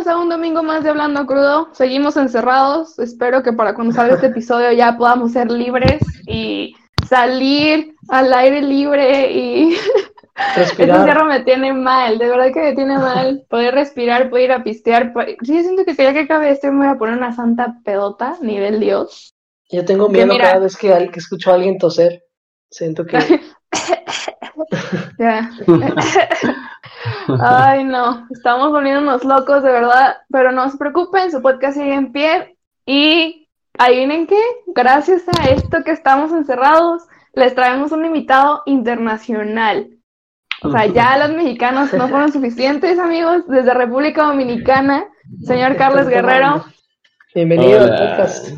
[0.00, 1.68] bienvenidos a un domingo más de Hablando Crudo.
[1.72, 2.98] Seguimos encerrados.
[2.98, 6.74] Espero que para cuando salga este episodio ya podamos ser libres y
[7.06, 9.74] salir al aire libre y
[10.56, 13.44] este encierro me tiene mal, de verdad que me tiene mal.
[13.50, 15.12] Poder respirar, poder ir a pistear.
[15.42, 18.80] Sí, siento que ya que acabe este me voy a poner una santa pedota, nivel
[18.80, 19.34] Dios.
[19.70, 22.24] Yo tengo miedo cada vez que, que escucho a alguien toser.
[22.70, 23.18] Siento que...
[27.40, 30.16] Ay, no, estamos volviéndonos locos, de verdad.
[30.30, 32.56] Pero no se preocupen, su podcast sigue en pie.
[32.86, 33.48] Y
[33.88, 37.02] vienen qué, gracias a esto que estamos encerrados,
[37.34, 39.88] les traemos un invitado internacional.
[40.62, 45.06] O sea, ya los mexicanos no fueron suficientes, amigos, desde República Dominicana,
[45.42, 46.64] señor Carlos Guerrero.
[47.34, 48.48] Bienvenido al podcast.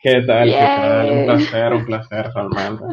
[0.00, 0.48] ¿Qué tal?
[0.48, 1.10] ¿Qué tal?
[1.10, 2.84] Un placer, un placer, realmente.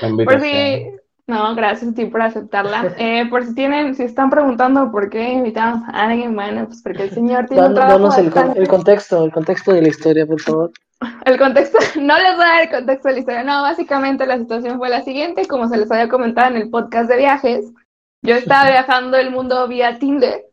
[0.24, 0.97] Por si,
[1.28, 2.94] no, gracias a ti por aceptarla.
[2.98, 7.04] Eh, por si tienen, si están preguntando por qué invitamos a alguien, bueno, pues porque
[7.04, 10.40] el señor tiene un trabajo Danos el, el, contexto, el contexto de la historia, por
[10.40, 10.72] favor.
[11.26, 14.36] El contexto, no les voy a dar el contexto de la historia, no, básicamente la
[14.36, 17.72] situación fue la siguiente, como se les había comentado en el podcast de viajes,
[18.22, 20.46] yo estaba viajando el mundo vía Tinder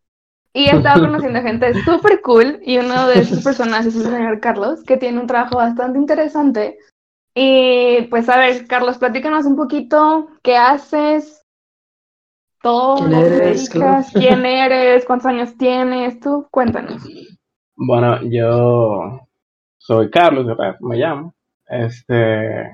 [0.53, 4.83] y estaba conociendo gente súper cool y uno de esos personajes es el señor Carlos,
[4.83, 6.77] que tiene un trabajo bastante interesante
[7.35, 11.45] y pues a ver, Carlos, platícanos un poquito qué haces,
[12.61, 13.69] todo, ¿Quién eres?
[14.13, 17.03] quién eres, cuántos años tienes, tú cuéntanos.
[17.75, 19.27] Bueno, yo
[19.77, 20.47] soy Carlos,
[20.79, 21.35] me llamo,
[21.67, 22.71] este,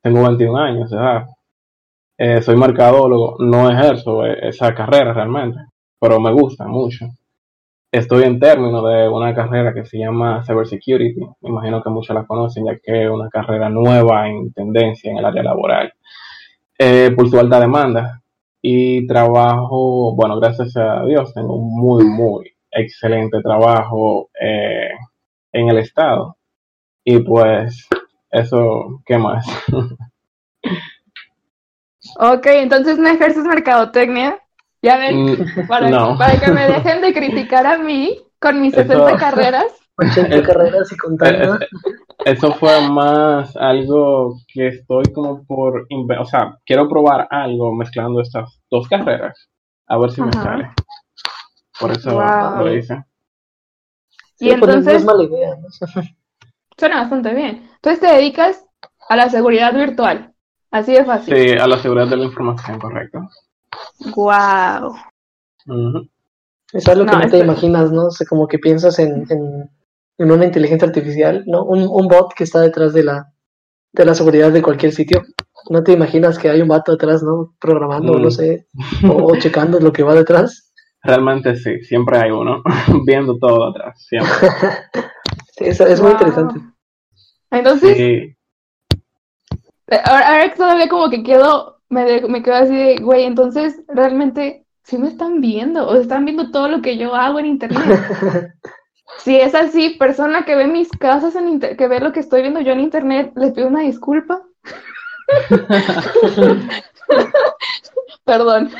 [0.00, 0.90] tengo 21 años
[2.18, 5.58] eh, soy mercadólogo, no ejerzo esa carrera realmente,
[6.00, 7.06] pero me gusta mucho
[7.98, 11.20] estoy en términos de una carrera que se llama Cybersecurity.
[11.40, 15.18] Me imagino que muchos la conocen, ya que es una carrera nueva en tendencia en
[15.18, 15.92] el área laboral.
[16.78, 18.22] Eh, alta demanda.
[18.60, 24.90] Y trabajo, bueno, gracias a Dios, tengo un muy, muy excelente trabajo eh,
[25.52, 26.36] en el Estado.
[27.04, 27.88] Y pues,
[28.30, 29.46] eso, ¿qué más?
[32.18, 34.40] ok, entonces no ejerces mercadotecnia.
[34.82, 39.64] Ya ven, mm, para, que me dejen de criticar a mí con mis 60 carreras.
[39.98, 41.58] 80 carreras y contando.
[42.24, 45.86] Eso fue más algo que estoy como por,
[46.18, 49.48] o sea, quiero probar algo mezclando estas dos carreras,
[49.86, 50.70] a ver si me sale.
[51.78, 53.04] Por eso lo hice.
[54.38, 55.56] y entonces, es mala idea.
[56.78, 57.68] Suena bastante bien.
[57.76, 58.66] Entonces te dedicas
[59.08, 60.34] a la seguridad virtual,
[60.70, 61.34] así de fácil.
[61.34, 63.20] Sí, a la seguridad de la información, correcto.
[64.14, 64.94] Wow.
[66.72, 68.06] Es algo que no te imaginas, ¿no?
[68.06, 71.64] O sea, como que piensas en, en, una inteligencia artificial, ¿no?
[71.64, 73.32] Un, un, bot que está detrás de la,
[73.92, 75.22] de la seguridad de cualquier sitio.
[75.70, 77.54] No te imaginas que hay un vato detrás, ¿no?
[77.60, 78.30] Programando, no mm.
[78.30, 78.66] sé,
[79.08, 80.72] o, checando lo que va detrás.
[81.02, 82.62] Realmente sí, siempre hay uno
[83.06, 84.48] viendo todo atrás, siempre.
[85.58, 86.60] es, muy interesante.
[87.50, 88.36] Entonces, sí.
[90.04, 94.98] ahora, ahora todavía como que quedo me, me quedo así de, güey, entonces realmente sí
[94.98, 97.80] me están viendo, o están viendo todo lo que yo hago en internet.
[99.18, 102.42] si es así, persona que ve mis casas en internet, que ve lo que estoy
[102.42, 104.42] viendo yo en internet, les pido una disculpa.
[108.24, 108.70] Perdón.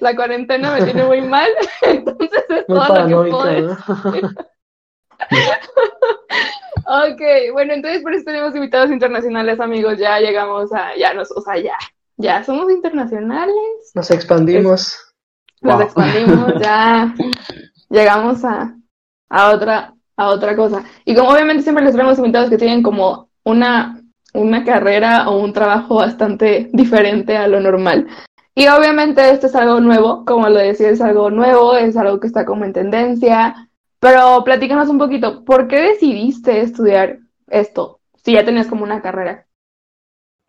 [0.00, 1.48] La cuarentena me tiene muy mal,
[1.82, 3.78] entonces es todo lo que puedo
[6.86, 9.98] ok, bueno, entonces por eso tenemos invitados internacionales, amigos.
[9.98, 11.76] Ya llegamos a, ya nos, o sea, ya,
[12.20, 13.92] ya somos internacionales.
[13.94, 14.98] Nos expandimos.
[15.62, 17.14] Nos expandimos, ya
[17.90, 18.74] llegamos a,
[19.28, 20.84] a, otra, a otra cosa.
[21.04, 24.00] Y como obviamente siempre les traemos invitados que tienen como una,
[24.32, 28.06] una carrera o un trabajo bastante diferente a lo normal.
[28.54, 32.26] Y obviamente esto es algo nuevo, como lo decía, es algo nuevo, es algo que
[32.26, 33.68] está como en tendencia.
[33.98, 37.18] Pero platícanos un poquito, ¿por qué decidiste estudiar
[37.48, 39.46] esto si ya tenías como una carrera?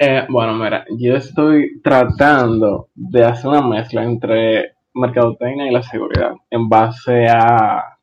[0.04, 6.34] Eh, bueno, mira, yo estoy tratando de hacer una mezcla entre mercadotecnia y la seguridad
[6.50, 8.00] en base a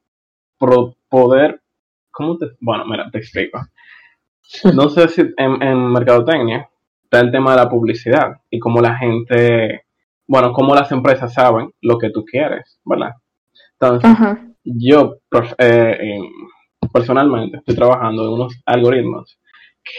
[1.08, 1.60] poder,
[2.12, 3.58] ¿cómo te, bueno, mira, te explico.
[4.76, 6.70] No sé si en, mercadotecnia
[7.02, 9.82] está el tema de la publicidad y cómo la gente,
[10.28, 13.14] bueno, cómo las empresas saben lo que tú quieres, ¿verdad?
[13.72, 15.16] Entonces, yo
[15.58, 16.20] eh,
[16.92, 19.36] personalmente estoy trabajando en unos algoritmos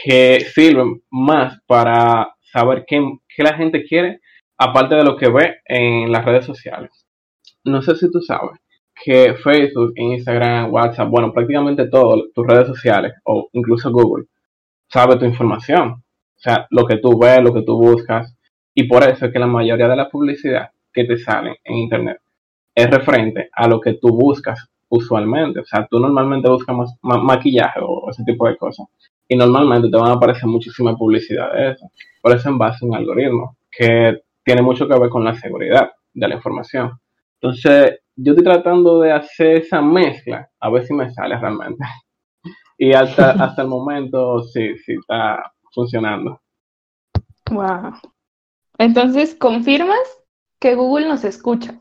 [0.04, 3.00] que sirven más para saber qué,
[3.38, 4.20] la gente quiere,
[4.58, 6.90] aparte de lo que ve en las redes sociales.
[7.64, 8.60] No sé si tú sabes
[9.02, 14.26] que Facebook, Instagram, WhatsApp, bueno, prácticamente todas tus redes sociales o incluso Google
[14.88, 15.88] sabe tu información.
[15.92, 18.34] O sea, lo que tú ves, lo que tú buscas.
[18.74, 22.18] Y por eso es que la mayoría de la publicidad que te sale en Internet
[22.74, 25.60] es referente a lo que tú buscas usualmente.
[25.60, 28.86] O sea, tú normalmente buscas maquillaje o ese tipo de cosas.
[29.32, 31.88] Y normalmente te van a aparecer muchísima publicidad de eso.
[32.20, 35.92] Por eso en base a un algoritmo que tiene mucho que ver con la seguridad
[36.12, 36.98] de la información.
[37.34, 41.84] Entonces, yo estoy tratando de hacer esa mezcla, a ver si me sale realmente.
[42.76, 46.40] Y hasta, hasta el momento sí, sí está funcionando.
[47.50, 47.94] Wow.
[48.78, 50.18] Entonces, ¿confirmas
[50.58, 51.80] que Google nos escucha?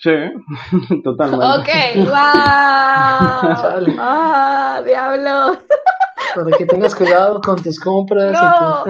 [0.00, 0.10] Sí,
[1.04, 1.44] totalmente.
[1.44, 2.14] Ok, wow.
[3.98, 5.58] ah, diablo.
[6.34, 8.32] Para que tengas cuidado con tus compras.
[8.32, 8.84] No.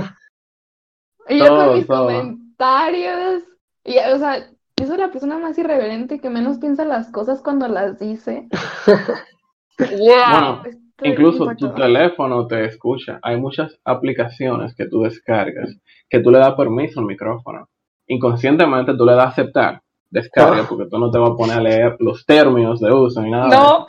[1.29, 3.43] Y, yo con mis comentarios.
[3.85, 7.69] Y, o sea, yo soy la persona más irreverente que menos piensa las cosas cuando
[7.69, 8.49] las dice.
[9.79, 10.63] wow.
[11.03, 13.19] incluso tu teléfono te escucha.
[13.23, 15.77] Hay muchas aplicaciones que tú descargas
[16.09, 17.69] que tú le das permiso al micrófono.
[18.07, 21.97] Inconscientemente tú le das aceptar descarga, porque tú no te vas a poner a leer
[22.01, 23.49] los términos de uso ni nada.
[23.49, 23.87] No.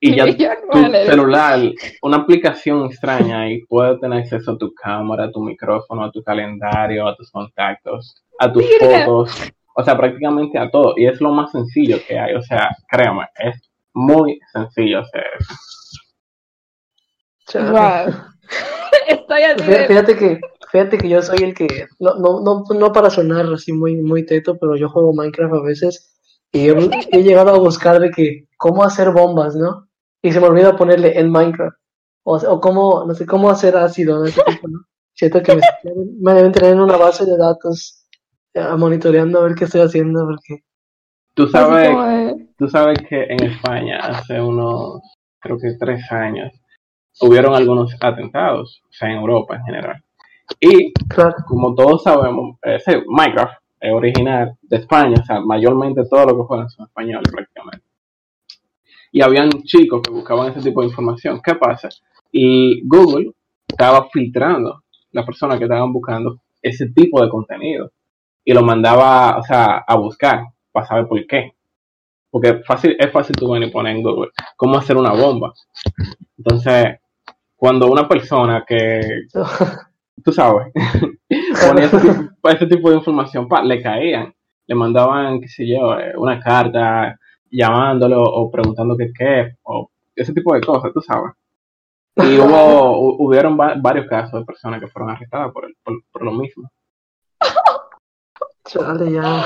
[0.02, 0.72] Y ya tu
[1.06, 1.60] celular,
[2.00, 6.22] una aplicación extraña y puede tener acceso a tu cámara, a tu micrófono, a tu
[6.22, 10.94] calendario, a tus contactos, a tus fotos, o sea, prácticamente a todo.
[10.96, 15.54] Y es lo más sencillo que hay, o sea, créame, es muy sencillo hacer eso.
[17.70, 18.14] Wow.
[19.06, 19.64] Estoy así.
[19.86, 23.72] Fíjate que fíjate que yo soy el que, no, no, no, no para sonar así
[23.72, 26.16] muy, muy teto, pero yo juego Minecraft a veces
[26.52, 29.88] y he, llegado a buscar de que cómo hacer bombas, ¿no?
[30.22, 31.76] Y se me olvida ponerle en Minecraft.
[32.22, 34.26] O, o cómo, no sé, cómo hacer ácido, ¿no?
[34.68, 34.80] ¿no?
[35.14, 38.06] Siento que me, deben tener en una base de datos
[38.78, 40.64] monitoreando a ver qué estoy haciendo, porque...
[41.34, 45.00] Tú sabes, tú sabes que en España hace unos,
[45.38, 46.52] creo que tres años,
[47.20, 50.04] hubieron algunos atentados, o sea, en Europa en general.
[50.58, 50.92] Y
[51.46, 56.42] como todos sabemos, ese Minecraft es original de España, o sea, mayormente todo lo que
[56.44, 57.86] juegan son españoles prácticamente.
[59.12, 61.40] Y habían chicos que buscaban ese tipo de información.
[61.42, 61.88] ¿Qué pasa?
[62.32, 63.32] Y Google
[63.66, 67.90] estaba filtrando las personas que estaban buscando ese tipo de contenido
[68.44, 71.52] y lo mandaba, o sea, a buscar para saber por qué.
[72.30, 75.52] Porque fácil, es fácil tú venir y poner en Google cómo hacer una bomba.
[76.38, 77.00] Entonces,
[77.56, 79.00] cuando una persona que
[80.24, 80.72] tú sabes,
[81.68, 84.32] ponía ese tipo, de información, pa, le caían,
[84.66, 87.18] le mandaban, qué sé yo, eh, una carta
[87.50, 91.32] llamándolo o preguntando qué qué, o ese tipo de cosas, tú sabes.
[92.16, 95.66] Y hubo, hubieron varios casos de personas que fueron arrestadas por,
[96.12, 96.68] por, lo mismo.
[98.66, 99.44] Chale, ya.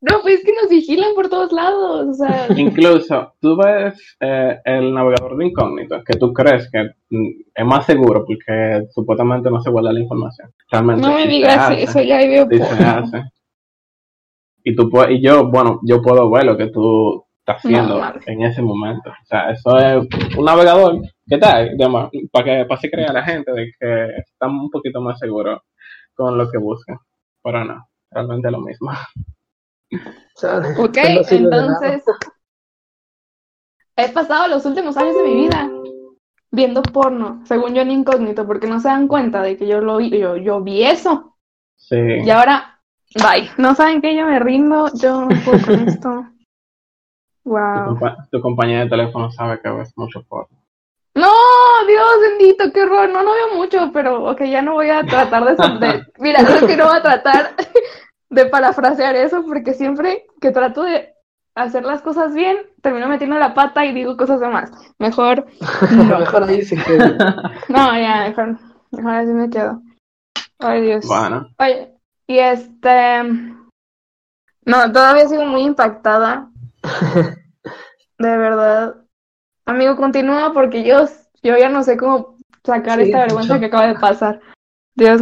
[0.00, 2.08] No, pues es que nos vigilan por todos lados.
[2.08, 2.46] O sea.
[2.56, 7.84] Incluso, tú ves eh, el navegador de incógnito, que tú crees que mm, es más
[7.86, 10.50] seguro porque supuestamente no se guarda la información.
[10.70, 12.48] Realmente, no me digas eso, ya veo.
[14.62, 18.62] Y, tú y yo, bueno, yo puedo ver lo que tú estás haciendo en ese
[18.62, 19.10] momento.
[19.10, 21.76] O sea, eso es un navegador que tal,
[22.32, 25.60] para que, para que crea la gente de que están un poquito más seguros
[26.14, 26.98] con lo que buscan.
[27.42, 28.90] Pero no, realmente lo mismo.
[30.78, 30.96] Ok,
[31.30, 32.04] entonces
[33.96, 35.68] he pasado los últimos años de mi vida
[36.50, 39.98] viendo porno, según yo en incógnito, porque no se dan cuenta de que yo lo
[39.98, 41.36] vi, yo, yo vi eso.
[41.76, 41.96] Sí.
[41.96, 42.79] Y ahora,
[43.14, 43.50] bye.
[43.58, 46.26] No saben que yo me rindo, yo no puedo con esto.
[47.44, 47.98] Wow.
[48.30, 50.56] Tu, compañía de teléfono sabe que ves mucho porno.
[51.14, 51.32] No,
[51.88, 53.08] Dios bendito, qué horror.
[53.08, 55.86] No, no veo mucho, pero ok, ya no voy a tratar de...
[55.86, 57.54] de mira, es que no voy a tratar
[58.30, 61.12] de parafrasear eso porque siempre que trato de
[61.54, 64.70] hacer las cosas bien, termino metiendo la pata y digo cosas de más.
[64.98, 65.46] Mejor
[65.90, 66.18] no.
[66.18, 66.76] mejor ahí se
[67.68, 68.58] No, ya, mejor,
[68.92, 69.82] mejor así me quedo.
[70.60, 71.06] Ay, Dios.
[71.06, 71.48] Bueno.
[71.58, 71.89] Oye,
[72.30, 73.24] y este...
[74.64, 76.48] No, todavía sigo muy impactada.
[78.18, 78.94] de verdad.
[79.66, 81.08] Amigo, continúa porque yo,
[81.42, 84.40] yo ya no sé cómo sacar esta vergüenza que acaba de pasar.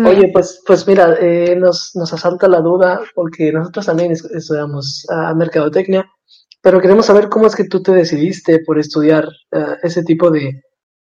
[0.04, 5.32] Oye, pues, pues mira, eh, nos, nos asalta la duda porque nosotros también estudiamos a
[5.34, 6.04] mercadotecnia,
[6.60, 10.60] pero queremos saber cómo es que tú te decidiste por estudiar eh, ese tipo de,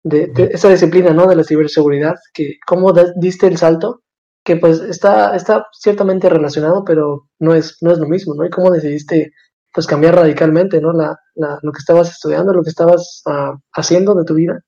[0.03, 1.25] de, esa disciplina, ¿no?
[1.25, 4.03] De la ciberseguridad, que cómo diste el salto,
[4.47, 8.45] que pues está, está ciertamente relacionado, pero no es, no es lo mismo, ¿no?
[8.45, 9.33] Y cómo decidiste
[9.73, 10.93] pues cambiar radicalmente, ¿no?
[10.93, 14.61] La, la, lo que estabas estudiando, lo que estabas ah, haciendo de tu vida.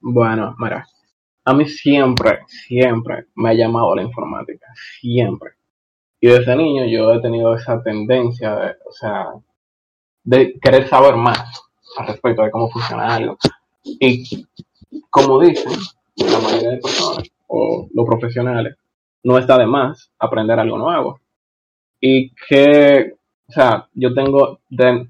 [0.00, 0.84] Bueno, mira,
[1.44, 4.66] a mí siempre, siempre me ha llamado la informática,
[5.00, 5.52] siempre.
[6.20, 9.26] Y desde niño yo he tenido esa tendencia de, o sea,
[10.24, 11.62] de querer saber más
[11.96, 13.38] al respecto de cómo funciona algo.
[13.84, 14.44] Y
[15.10, 15.78] como dicen
[16.16, 18.76] la mayoría de personas o los profesionales,
[19.22, 21.20] no está de más aprender algo nuevo.
[22.00, 23.14] Y que
[23.48, 24.60] o sea, yo tengo,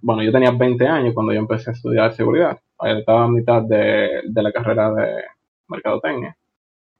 [0.02, 2.58] bueno, yo tenía 20 años cuando yo empecé a estudiar seguridad.
[2.82, 5.22] Estaba a mitad de, de la carrera de
[5.68, 6.36] mercadotecnia.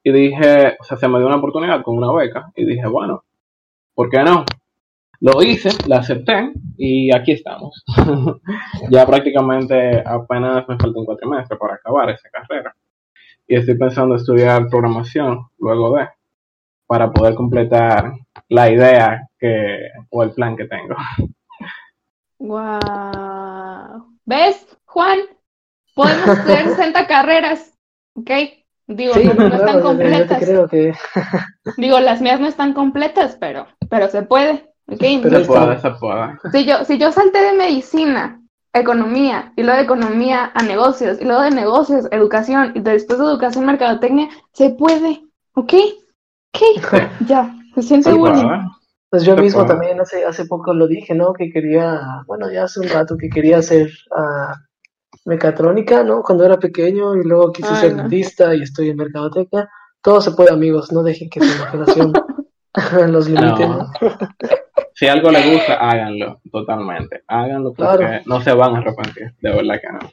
[0.03, 3.25] Y dije, o sea, se me dio una oportunidad con una beca y dije, bueno,
[3.95, 4.45] ¿por qué no?
[5.21, 7.85] Lo hice, la acepté y aquí estamos.
[8.91, 12.75] ya prácticamente apenas me faltan cuatro meses para acabar esa carrera.
[13.47, 16.09] Y estoy pensando estudiar programación luego de,
[16.87, 18.13] para poder completar
[18.49, 20.97] la idea que, o el plan que tengo.
[22.39, 24.07] Wow.
[24.25, 25.19] ¿Ves, Juan?
[25.95, 27.75] Podemos hacer 60 carreras,
[28.15, 28.31] ¿ok?
[28.87, 30.45] Digo, no, están completas.
[30.45, 30.95] Creo que...
[31.77, 34.71] Digo, las mías no están completas, pero, pero se puede.
[34.87, 35.21] ¿okay?
[35.23, 36.39] Pero se puede, se puede.
[36.53, 38.41] Si yo, si yo salté de medicina,
[38.81, 43.25] economía, y luego de economía a negocios, y luego de negocios, educación, y después de
[43.25, 45.23] educación, mercadotecnia, se puede,
[45.55, 45.75] ¿ok?
[46.53, 46.95] Ok,
[47.27, 48.71] ya, se siente bueno.
[49.11, 51.33] Pues yo mismo también hace, hace poco lo dije, ¿no?
[51.33, 54.55] Que quería, bueno, ya hace un rato que quería hacer uh,
[55.25, 56.23] mecatrónica, ¿no?
[56.23, 59.71] Cuando era pequeño y luego quise ser dentista y estoy en mercadotecnia.
[60.03, 62.13] Todo se puede, amigos, no dejen que su imaginación
[63.09, 63.91] los limite, ¿no?
[64.95, 67.25] Si algo les gusta, háganlo, totalmente.
[67.27, 70.11] Háganlo porque no se van a arrepentir, de verdad que no.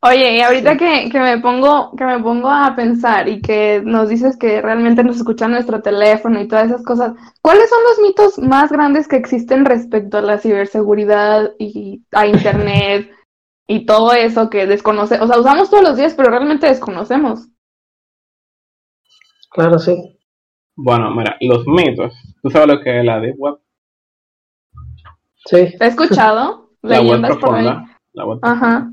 [0.00, 4.08] Oye, y ahorita que, que, me pongo, que me pongo a pensar y que nos
[4.08, 8.38] dices que realmente nos escucha nuestro teléfono y todas esas cosas, ¿cuáles son los mitos
[8.38, 13.10] más grandes que existen respecto a la ciberseguridad y a internet
[13.66, 17.48] y todo eso que desconoce, o sea, usamos todos los días, pero realmente desconocemos?
[19.50, 20.16] Claro, sí.
[20.76, 22.14] Bueno, mira, los mitos.
[22.40, 23.58] ¿Tú sabes lo que es la Deep Web?
[25.48, 25.74] Sí.
[25.80, 26.68] He escuchado.
[26.82, 27.98] la web profunda.
[28.12, 28.90] La web Ajá.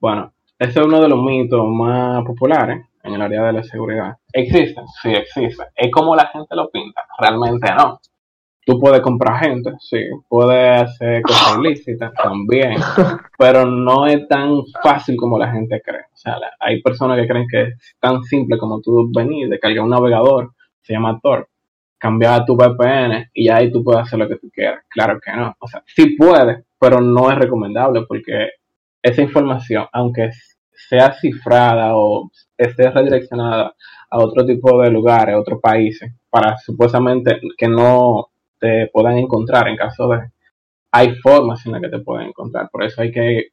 [0.00, 4.16] Bueno, ese es uno de los mitos más populares en el área de la seguridad.
[4.32, 4.84] ¿Existen?
[5.02, 5.66] Sí, existen.
[5.76, 7.02] ¿Es como la gente lo pinta?
[7.18, 8.00] Realmente no.
[8.64, 12.76] Tú puedes comprar gente, sí, puedes hacer cosas ilícitas también,
[13.38, 16.02] pero no es tan fácil como la gente cree.
[16.12, 19.90] O sea, hay personas que creen que es tan simple como tú venir, descargar un
[19.90, 20.52] navegador,
[20.82, 21.48] se llama Tor,
[22.00, 24.84] cambiar tu VPN y ahí tú puedes hacer lo que tú quieras.
[24.88, 25.54] Claro que no.
[25.60, 28.48] O sea, sí puedes, pero no es recomendable porque
[29.02, 30.30] esa información, aunque
[30.72, 33.74] sea cifrada o esté redireccionada
[34.10, 39.68] a otro tipo de lugares, a otros países, para supuestamente que no te puedan encontrar
[39.68, 40.30] en caso de...
[40.92, 43.48] Hay formas en las que te pueden encontrar, por eso hay que...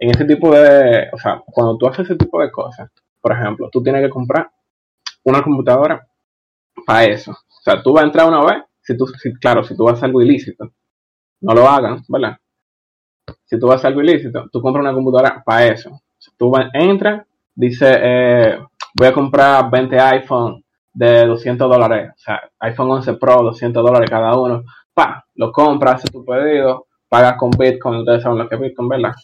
[0.00, 1.08] En ese tipo de...
[1.12, 4.50] O sea, cuando tú haces ese tipo de cosas, por ejemplo, tú tienes que comprar
[5.24, 6.06] una computadora
[6.86, 7.32] para eso.
[7.32, 9.06] O sea, tú vas a entrar una vez, si tú,
[9.40, 10.70] claro, si tú vas a algo ilícito,
[11.40, 12.38] no lo hagan, ¿verdad?
[13.44, 16.00] si tú vas a algo ilícito, tú compras una computadora para eso.
[16.18, 18.58] Si tú entras, dice, eh,
[18.94, 24.10] voy a comprar 20 iPhone de 200 dólares, o sea, iPhone 11 Pro, 200 dólares
[24.10, 28.56] cada uno, pa, lo compras, haces tu pedido, pagas con Bitcoin, ustedes saben lo que
[28.56, 29.14] es Bitcoin, ¿verdad?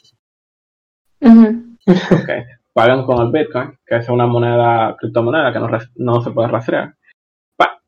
[2.23, 2.45] okay.
[2.73, 6.95] Pagan con el Bitcoin, que es una moneda, criptomoneda que no, no se puede rastrear,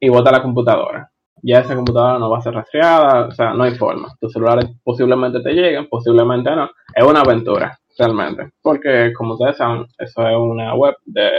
[0.01, 1.11] y bota la computadora
[1.43, 4.09] ya esa computadora no va a ser rastreada, o sea, no hay forma.
[4.21, 6.69] Tus celulares posiblemente te lleguen, posiblemente no.
[6.95, 8.51] Es una aventura, realmente.
[8.63, 11.31] Porque, como ustedes saben, eso es una web de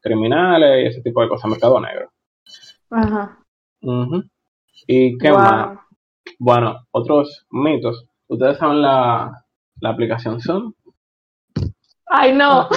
[0.00, 2.10] criminales y ese tipo de cosas, mercado negro.
[2.90, 3.38] Ajá.
[4.86, 5.78] ¿Y qué más?
[6.38, 8.06] Bueno, otros mitos.
[8.26, 9.44] ¿Ustedes saben la,
[9.80, 10.74] la aplicación Zoom?
[12.06, 12.68] Ay, no.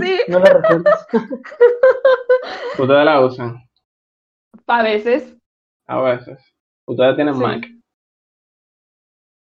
[0.00, 0.20] sí.
[0.28, 0.90] No la recuerdo.
[2.78, 3.63] ¿Ustedes la usan?
[4.66, 5.36] A veces.
[5.86, 6.54] A veces.
[6.86, 7.66] ¿Ustedes tienen Mac?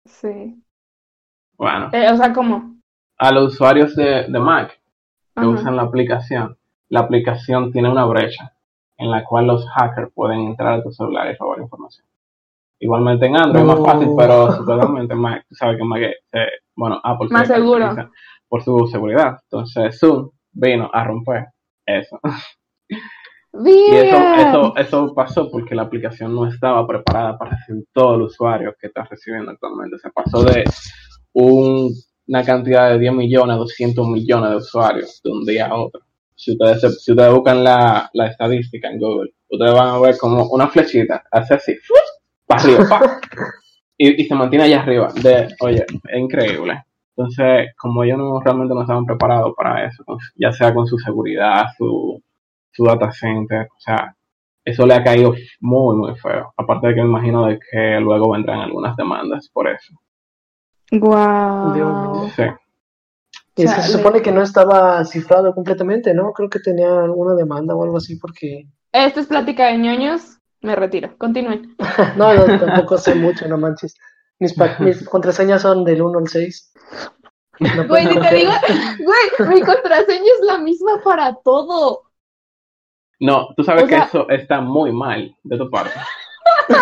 [0.05, 0.63] Sí.
[1.57, 1.91] Bueno.
[1.93, 2.77] Eh, o sea, ¿cómo?
[3.19, 4.81] A los usuarios de, de Mac
[5.35, 6.57] que usan la aplicación,
[6.89, 8.55] la aplicación tiene una brecha
[8.97, 12.07] en la cual los hackers pueden entrar a tu celular y robar información.
[12.79, 16.49] Igualmente en Android es más fácil, pero supuestamente Mac, tú sabes que Mac es, eh,
[16.75, 17.95] bueno, Apple más seguro
[18.49, 19.39] por su seguridad.
[19.45, 21.47] Entonces Zoom vino a romper
[21.85, 22.21] eso.
[23.65, 28.23] Y eso, eso, eso pasó porque la aplicación no estaba preparada para recibir todo el
[28.23, 29.99] usuario que está recibiendo actualmente.
[29.99, 30.65] Se pasó de
[31.33, 36.01] una cantidad de 10 millones a 200 millones de usuarios de un día a otro.
[36.35, 40.47] Si ustedes, si ustedes buscan la, la estadística en Google, ustedes van a ver como
[40.49, 41.77] una flechita, hace así,
[42.47, 43.21] para arriba,
[43.97, 45.13] y, y, se mantiene allá arriba.
[45.15, 46.85] De, oye, es increíble.
[47.17, 51.65] Entonces, como ellos no, realmente no estaban preparados para eso, ya sea con su seguridad,
[51.79, 52.23] su
[52.77, 54.15] su data center, o sea,
[54.65, 56.53] eso le ha caído muy, muy feo.
[56.57, 59.95] Aparte de que me imagino de que luego vendrán algunas demandas por eso.
[60.91, 62.29] Wow.
[62.35, 62.43] Sí.
[63.57, 66.33] Y se supone que no estaba cifrado completamente, ¿no?
[66.33, 68.67] Creo que tenía alguna demanda o algo así porque...
[68.93, 71.17] Esto es plática de ñoños, me retiro.
[71.17, 71.75] Continúen.
[72.17, 73.95] no, no, tampoco sé mucho, no manches.
[74.39, 76.73] Mis, mis contraseñas son del 1 al 6.
[77.89, 78.53] güey, si te digo,
[79.39, 82.03] güey, mi contraseña es la misma para todo.
[83.19, 85.99] No, tú sabes que eso está muy mal de tu parte.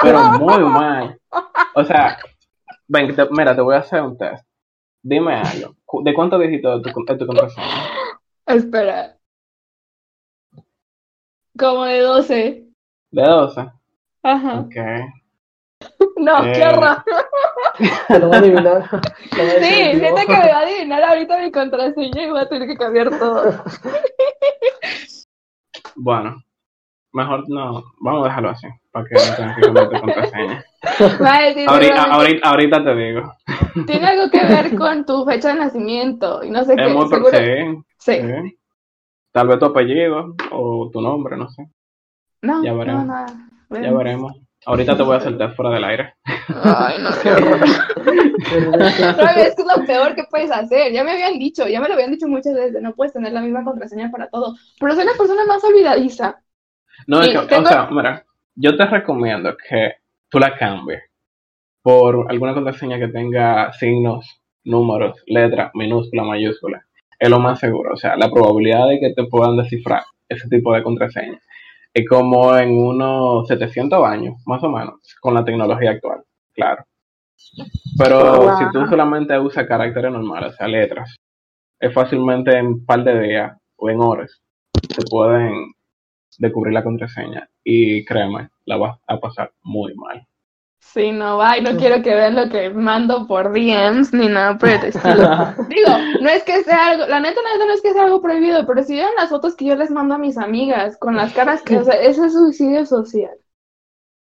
[0.03, 1.19] Pero muy mal.
[1.75, 2.19] O sea,
[2.89, 4.45] ven, mira, te voy a hacer un test.
[5.03, 5.77] Dime algo.
[6.03, 7.67] ¿De cuántos dígitos es tu, tu contraseña?
[8.47, 9.17] Espera.
[11.59, 12.65] Como de 12.
[13.11, 13.71] ¿De 12?
[14.23, 14.61] Ajá.
[14.61, 14.75] Ok.
[16.17, 16.71] No, qué eh.
[16.71, 17.03] raro.
[18.09, 18.89] Te lo va a adivinar.
[19.33, 22.77] Sí, siento que me va a adivinar ahorita mi contraseña y voy a tener que
[22.77, 23.53] cambiar todo.
[25.97, 26.43] Bueno,
[27.13, 30.65] mejor no, vamos a dejarlo así, para que no tengas que cambiar tu contraseña.
[31.69, 32.03] ahorita,
[32.43, 33.33] ahorita, te digo.
[33.87, 36.89] Tiene algo que ver con tu fecha de nacimiento y no sé qué.
[36.89, 37.31] Muy seguro...
[37.99, 38.59] sí, sí.
[39.33, 41.67] Tal vez tu apellido o tu nombre, no sé.
[42.43, 43.07] No, ya veremos.
[43.07, 44.44] no, Ya veremos.
[44.67, 46.15] Ahorita te voy a soltar fuera del aire.
[46.65, 47.61] Ay, no, qué horror.
[47.65, 50.93] es que es lo peor que puedes hacer.
[50.93, 53.41] Ya me habían dicho, ya me lo habían dicho muchas veces, no puedes tener la
[53.41, 54.55] misma contraseña para todo.
[54.81, 56.41] Pero soy la persona más olvidadiza.
[57.07, 59.95] No, es que, o sea, mira, yo te recomiendo que
[60.29, 61.03] tú la cambies
[61.83, 66.87] por alguna contraseña que tenga signos, números, letras, minúscula, mayúscula.
[67.19, 67.93] Es lo más seguro.
[67.93, 71.39] O sea, la probabilidad de que te puedan descifrar ese tipo de contraseña
[72.09, 76.85] como en unos 700 años, más o menos, con la tecnología actual, claro.
[77.97, 81.17] Pero si tú solamente usas caracteres normales, o sea, letras,
[81.79, 84.41] es fácilmente en un par de días o en horas
[84.73, 85.73] te pueden
[86.39, 90.27] descubrir la contraseña y créeme, la vas a pasar muy mal.
[90.93, 94.57] Sí, no va, y no quiero que vean lo que mando por DMs ni nada
[94.57, 95.29] por el estilo.
[95.69, 98.85] Digo, no es que sea algo, la neta, no es que sea algo prohibido, pero
[98.85, 101.79] si vieron las fotos que yo les mando a mis amigas con las caras que,
[101.79, 103.35] o sea, ese es suicidio social.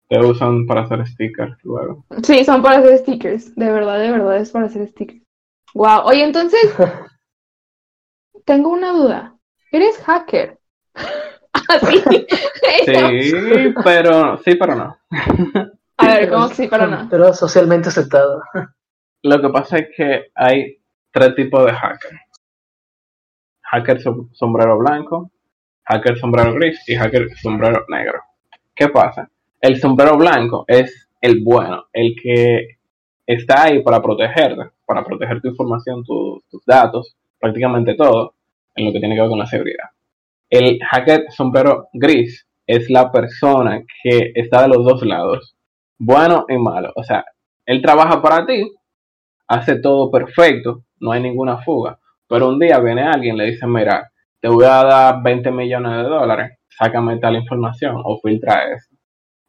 [0.08, 2.04] Te usan para hacer stickers luego.
[2.22, 5.22] Sí, son para hacer stickers, de verdad, de verdad, es para hacer stickers.
[5.72, 6.60] Wow, oye, entonces,
[8.44, 9.34] tengo una duda.
[9.72, 10.58] ¿Eres hacker?
[11.52, 12.02] ¿Así?
[12.84, 14.98] sí, pero, sí, pero no.
[16.00, 17.06] A ver, ¿cómo que sí, pero no?
[17.10, 18.42] Pero socialmente aceptado.
[19.22, 20.78] Lo que pasa es que hay
[21.12, 22.20] tres tipos de hackers.
[23.62, 24.00] Hacker
[24.32, 25.30] sombrero blanco,
[25.84, 28.18] hacker sombrero gris y hacker sombrero negro.
[28.74, 29.30] ¿Qué pasa?
[29.60, 32.78] El sombrero blanco es el bueno, el que
[33.26, 38.34] está ahí para protegerte, para proteger tu información, tus datos, prácticamente todo,
[38.74, 39.90] en lo que tiene que ver con la seguridad.
[40.48, 45.54] El hacker sombrero gris es la persona que está de los dos lados
[46.00, 46.92] bueno y malo.
[46.96, 47.24] O sea,
[47.66, 48.72] él trabaja para ti,
[49.46, 51.98] hace todo perfecto, no hay ninguna fuga.
[52.26, 54.10] Pero un día viene alguien y le dice, mira,
[54.40, 58.88] te voy a dar 20 millones de dólares, sácame tal información o filtra eso.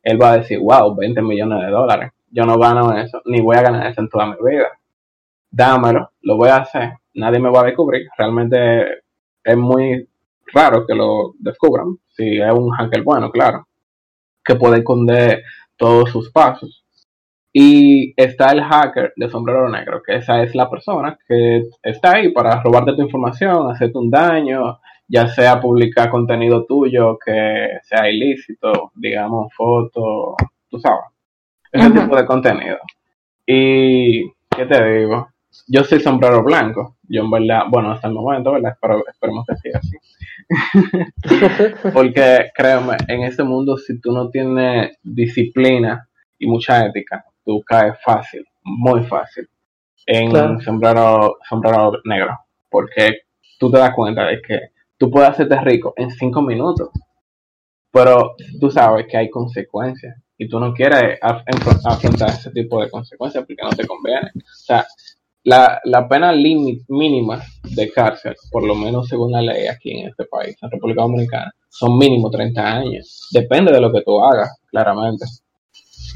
[0.04, 2.12] Él va a decir, wow, 20 millones de dólares.
[2.30, 4.68] Yo no gano eso, ni voy a ganar eso en toda mi vida.
[5.50, 6.94] Dámelo, lo voy a hacer.
[7.14, 8.08] Nadie me va a descubrir.
[8.18, 9.04] Realmente
[9.44, 10.08] es muy
[10.54, 11.98] raro que lo descubran.
[12.10, 13.68] Si es un hacker bueno, claro.
[14.44, 15.44] Que puede esconder
[15.82, 16.86] todos sus pasos.
[17.52, 22.32] Y está el hacker de sombrero negro, que esa es la persona que está ahí
[22.32, 28.92] para robarte tu información, hacerte un daño, ya sea publicar contenido tuyo que sea ilícito,
[28.94, 30.36] digamos fotos,
[30.70, 31.10] tú sabes,
[31.72, 32.78] ese tipo de contenido.
[33.46, 35.30] Y, ¿qué te digo?
[35.68, 38.78] Yo soy sombrero blanco, yo en verdad, bueno, hasta el momento, ¿verdad?
[38.82, 39.98] Pero esperemos que siga así.
[41.94, 46.08] Porque créeme, en este mundo si tú no tienes disciplina
[46.40, 49.48] y mucha ética, tú caes fácil, muy fácil,
[50.06, 52.38] en sombrero, sombrero negro.
[52.70, 53.22] Porque
[53.60, 54.60] tú te das cuenta de que
[54.98, 56.90] tú puedes hacerte rico en cinco minutos,
[57.92, 63.46] pero tú sabes que hay consecuencias y tú no quieres afrontar ese tipo de consecuencias
[63.46, 64.32] porque no te conviene.
[64.36, 64.86] O sea,
[65.44, 70.26] la, la pena mínima de cárcel, por lo menos según la ley aquí en este
[70.26, 73.28] país, en República Dominicana, son mínimo 30 años.
[73.32, 75.26] Depende de lo que tú hagas, claramente.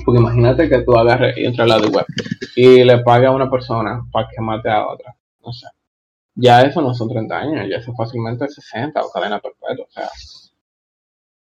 [0.06, 2.06] Porque imagínate que tú agarres y entres a la web
[2.56, 5.16] y le pague a una persona para que mate a otra.
[5.42, 5.70] O sea,
[6.36, 9.86] ya eso no son 30 años, ya eso fácilmente 60 o cadena perpetua.
[9.86, 10.10] O sea,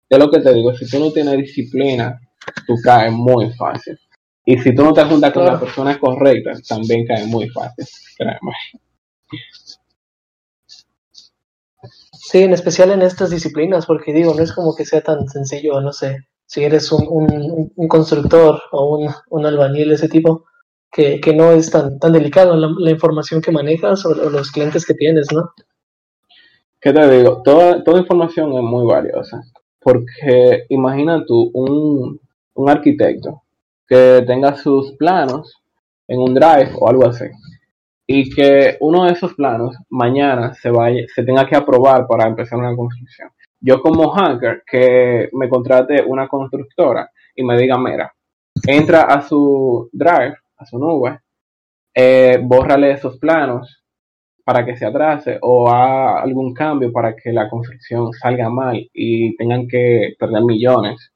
[0.10, 2.20] de lo que te digo, si tú no tienes disciplina,
[2.68, 3.98] tú caes muy fácil.
[4.46, 7.86] Y si tú no te juntas con la persona correcta, también cae muy fácil,
[12.14, 15.82] Sí, en especial en estas disciplinas, porque digo, no es como que sea tan sencillo,
[15.82, 20.46] no sé, si eres un, un, constructor o un, un, albañil, ese tipo,
[20.92, 24.94] que, que no es tan, tan delicado la, información que manejas o, los clientes que
[24.94, 25.52] tienes, ¿no?
[26.80, 27.42] ¿Qué te digo?
[27.44, 29.44] Toda, toda información es muy valiosa,
[29.80, 32.20] porque imagina tú un,
[32.54, 33.44] un arquitecto
[33.92, 35.62] que tenga sus planos
[36.08, 37.26] en un drive o algo así.
[38.08, 42.58] Y que uno de esos planos mañana se vaya, se tenga que aprobar para empezar
[42.58, 43.30] una construcción.
[43.60, 48.14] Yo como hacker que me contrate una constructora y me diga, mira,
[48.66, 51.20] entra a su drive, a su nube,
[51.94, 53.84] eh, bórrale esos planos
[54.46, 59.36] para que se atrase o haga algún cambio para que la construcción salga mal y
[59.36, 61.12] tengan que perder millones,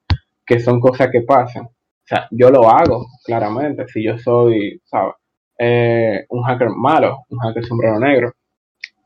[0.46, 1.70] que son cosas que pasan.
[2.06, 5.16] O sea, yo lo hago, claramente, si yo soy, ¿sabes?
[5.58, 8.32] Eh, un hacker malo, un hacker sombrero negro,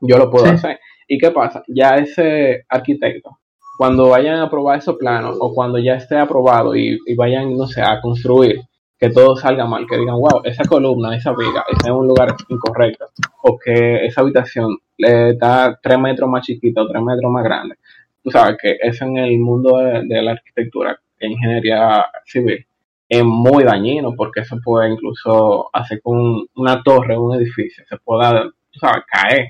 [0.00, 0.78] yo lo puedo hacer.
[1.08, 1.62] ¿Y qué pasa?
[1.66, 3.38] Ya ese arquitecto,
[3.78, 7.80] cuando vayan a probar esos planos o cuando ya esté aprobado y, vayan, no sé,
[7.80, 8.60] a construir,
[8.98, 12.36] que todo salga mal, que digan, wow, esa columna, esa viga está en un lugar
[12.50, 13.06] incorrecto,
[13.42, 17.76] o que esa habitación está tres metros más chiquita o tres metros más grande.
[18.22, 22.66] Tú sabes que eso en el mundo de, la arquitectura, e ingeniería civil,
[23.10, 28.44] es muy dañino porque eso puede incluso hacer con una torre, un edificio, se pueda,
[28.44, 29.48] tú sabes, caer.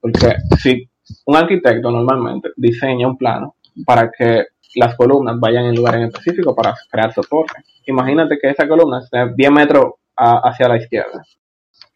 [0.00, 0.88] Porque si
[1.26, 6.74] un arquitecto normalmente diseña un plano para que las columnas vayan en lugares específicos para
[6.88, 7.54] crear soporte.
[7.86, 11.24] Imagínate que esa columna esté 10 metros hacia la izquierda.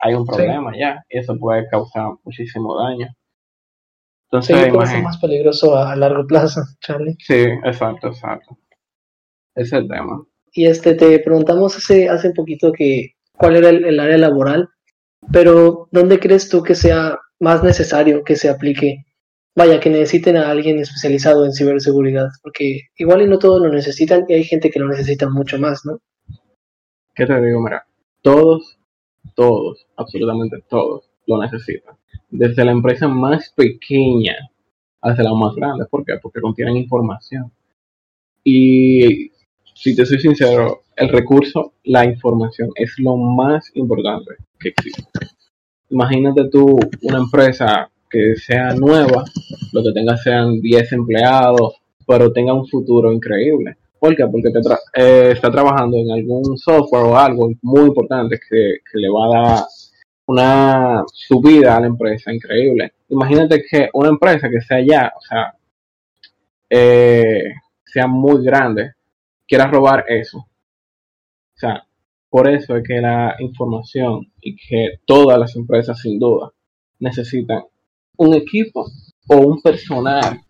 [0.00, 3.08] Hay un problema ya y eso puede causar muchísimo daño.
[4.30, 7.16] Entonces, sí, puede ser más peligroso a largo plazo, Charlie.
[7.20, 8.58] Sí, exacto, exacto.
[9.54, 10.22] Ese es el tema.
[10.52, 14.68] Y este, te preguntamos hace, hace poquito que cuál era el, área laboral,
[15.32, 19.04] pero ¿dónde crees tú que sea más necesario que se aplique?
[19.54, 24.24] Vaya, que necesiten a alguien especializado en ciberseguridad, porque igual y no todos lo necesitan
[24.28, 25.98] y hay gente que lo necesita mucho más, ¿no?
[27.14, 27.60] ¿Qué te digo?
[27.60, 27.84] Mira,
[28.22, 28.78] todos,
[29.34, 31.96] todos, absolutamente todos lo necesitan.
[32.30, 34.36] Desde la empresa más pequeña
[35.00, 35.86] hasta la más grande.
[35.86, 36.14] ¿Por qué?
[36.22, 37.50] Porque contienen información.
[38.44, 39.30] Y
[39.80, 45.02] si te soy sincero, el recurso, la información, es lo más importante que existe.
[45.90, 49.24] Imagínate tú una empresa que sea nueva,
[49.72, 53.76] lo que tenga sean 10 empleados, pero tenga un futuro increíble.
[54.00, 54.26] ¿Por qué?
[54.26, 54.58] Porque te
[54.94, 59.64] eh, está trabajando en algún software o algo muy importante que, le va a dar
[60.26, 62.94] una subida a la empresa increíble.
[63.10, 65.54] Imagínate que una empresa que sea ya, o sea,
[66.68, 67.44] eh,
[67.84, 68.97] sea muy grande,
[69.48, 70.38] quiera robar eso.
[70.38, 71.84] O sea,
[72.28, 76.52] por eso es que la información y que todas las empresas sin duda
[77.00, 77.64] necesitan
[78.18, 78.86] un equipo
[79.28, 80.40] o un personal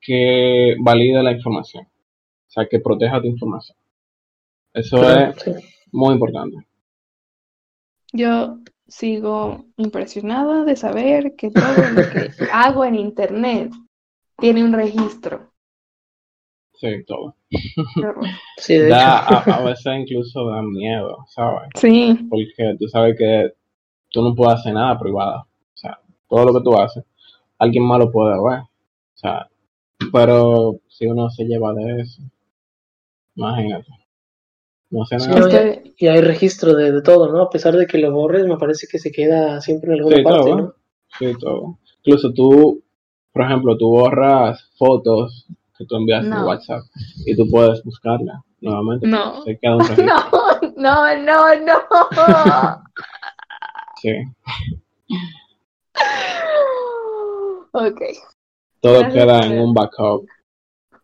[0.00, 1.84] que valide la información.
[1.84, 3.76] O sea, que proteja tu información.
[4.72, 5.36] Eso es
[5.90, 6.56] muy importante.
[8.12, 13.72] Yo sigo impresionada de saber que todo lo que hago en Internet
[14.38, 15.52] tiene un registro.
[16.76, 17.34] Sí, todo.
[18.94, 21.70] a, veces incluso da miedo, ¿sabes?
[21.74, 22.26] Sí.
[22.28, 23.54] Porque tú sabes que
[24.10, 25.40] tú no puedes hacer nada privado.
[25.40, 27.04] O sea, todo lo que tú haces,
[27.58, 28.60] alguien más lo puede ver.
[28.60, 29.48] O sea,
[30.12, 32.22] pero si uno se lleva de eso,
[33.34, 33.88] imagínate.
[34.90, 35.82] No sé nada.
[35.96, 37.42] y hay registro de, todo, ¿no?
[37.42, 40.50] A pesar de que lo borres, me parece que se queda siempre en alguna parte,
[40.54, 40.74] ¿no?
[41.18, 41.78] Sí, todo.
[42.04, 42.84] Incluso tú,
[43.32, 45.46] por ejemplo, tú borras fotos
[45.78, 46.82] que tú enviaste en WhatsApp
[47.24, 49.06] y tú puedes buscarla nuevamente.
[49.06, 49.42] No.
[49.42, 49.82] Se queda un
[50.76, 52.82] no, no, no, no.
[54.02, 54.12] sí.
[57.72, 58.02] Ok.
[58.80, 60.26] Todo queda en un backup.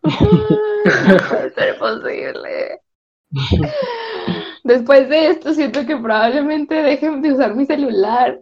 [0.02, 2.80] no puede ser posible.
[4.64, 8.40] Después de esto, siento que probablemente dejen de usar mi celular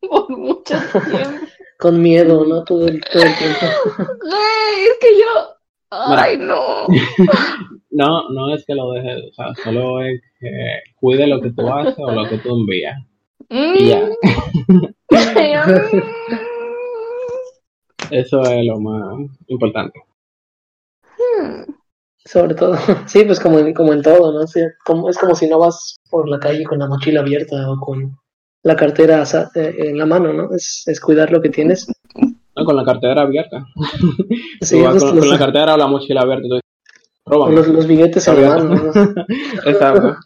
[0.08, 0.76] por mucho
[1.10, 1.46] tiempo
[1.80, 2.62] con miedo, ¿no?
[2.64, 3.66] Todo el, todo el tiempo.
[3.98, 5.56] Ay, es que yo.
[5.90, 6.86] Ay, no.
[7.90, 11.68] no, no es que lo dejes, o sea, solo es que cuide lo que tú
[11.68, 12.98] haces o lo que tú envías.
[13.48, 14.08] Y ya.
[18.10, 20.00] Eso es lo más importante.
[21.02, 21.72] Hmm.
[22.24, 24.44] Sobre todo, sí, pues como en, como en todo, ¿no?
[24.84, 28.16] como, es como si no vas por la calle con la mochila abierta o con
[28.62, 30.54] la cartera eh, en la mano, ¿no?
[30.54, 31.90] Es, es cuidar lo que tienes.
[32.54, 33.66] con la cartera abierta.
[34.60, 36.60] Sí, con, la cartera o la mochila abierta.
[37.24, 38.92] Con los, los billetes en la mano.
[39.64, 40.16] Exacto.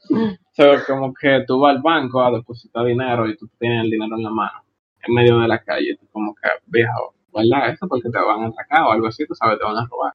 [0.89, 4.25] como que tú vas al banco a depositar dinero y tú tienes el dinero en
[4.25, 4.65] la mano,
[5.07, 5.97] en medio de la calle.
[6.01, 7.71] Tú como que, viejo, ¿verdad?
[7.71, 10.13] Eso porque te van a atracar o algo así, tú sabes, te van a robar.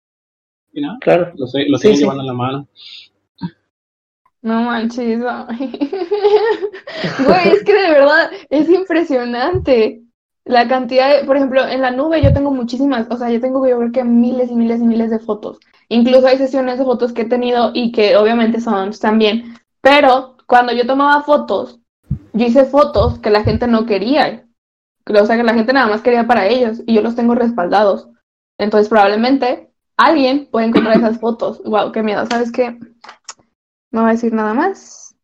[0.74, 1.32] Y no, claro.
[1.36, 2.68] lo, lo sí, llevando en la mano.
[4.42, 5.20] No manches.
[7.26, 10.02] Güey, es que de verdad es impresionante
[10.46, 13.66] la cantidad de, por ejemplo, en la nube yo tengo muchísimas, o sea, yo tengo
[13.68, 15.60] yo creo que miles y miles y miles de fotos.
[15.90, 20.74] Incluso hay sesiones de fotos que he tenido y que obviamente son también, pero cuando
[20.74, 21.80] yo tomaba fotos,
[22.34, 24.46] yo hice fotos que la gente no quería.
[25.08, 28.10] O sea, que la gente nada más quería para ellos y yo los tengo respaldados.
[28.58, 31.62] Entonces, probablemente alguien puede encontrar esas fotos.
[31.64, 32.26] Wow, qué miedo.
[32.28, 32.78] ¿Sabes qué?
[33.92, 35.16] No voy a decir nada más.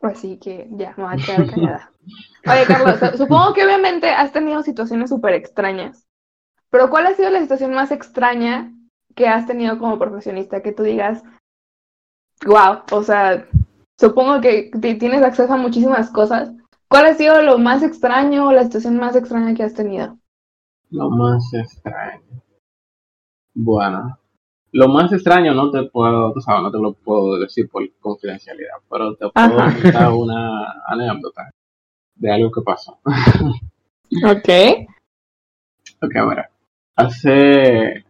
[0.00, 1.92] Así que ya, me voy a quedar callada.
[2.46, 6.06] Oye, Carlos, supongo que obviamente has tenido situaciones súper extrañas.
[6.70, 8.72] Pero ¿cuál ha sido la situación más extraña
[9.14, 10.62] que has tenido como profesionista?
[10.62, 11.22] Que tú digas,
[12.44, 13.46] wow, o sea,
[13.98, 16.52] supongo que tienes acceso a muchísimas cosas.
[16.88, 20.18] ¿Cuál ha sido lo más extraño o la situación más extraña que has tenido?
[20.90, 22.42] Lo más extraño.
[23.54, 24.18] Bueno,
[24.72, 28.76] lo más extraño no te puedo, tú sabes, no te lo puedo decir por confidencialidad,
[28.90, 31.50] pero te puedo contar una anécdota
[32.14, 32.98] de algo que pasó.
[33.04, 34.48] ok.
[36.00, 36.50] Ok, mira,
[36.96, 38.04] hace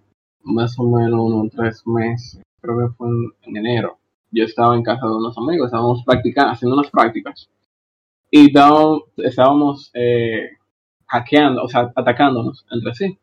[0.45, 3.09] más o menos unos tres meses, creo que fue
[3.43, 3.99] en, enero,
[4.31, 7.51] yo estaba en casa de unos amigos, estábamos practicando, haciendo unas prácticas
[8.31, 8.53] y
[9.19, 10.49] estábamos eh,
[11.07, 13.19] hackeando, o sea, atacándonos entre sí.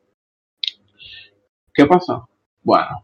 [1.74, 2.30] ¿Qué pasó?
[2.62, 3.04] Bueno,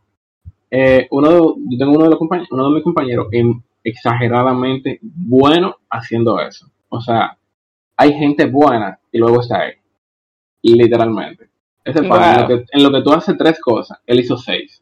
[0.69, 1.38] eh, uno de,
[1.69, 3.28] yo tengo uno de, los compañeros, uno de mis compañeros
[3.84, 6.69] exageradamente bueno haciendo eso.
[6.89, 7.38] O sea,
[7.97, 9.78] hay gente buena y luego está él.
[10.62, 11.49] Literalmente.
[11.84, 14.82] Ese en, lo que, en lo que tú haces tres cosas, él hizo seis.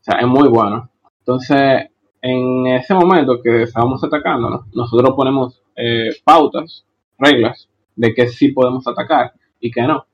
[0.00, 0.88] O sea, es muy bueno.
[1.18, 6.84] Entonces, en ese momento que estábamos atacándonos, nosotros ponemos eh, pautas,
[7.18, 10.06] reglas de que sí podemos atacar y que no.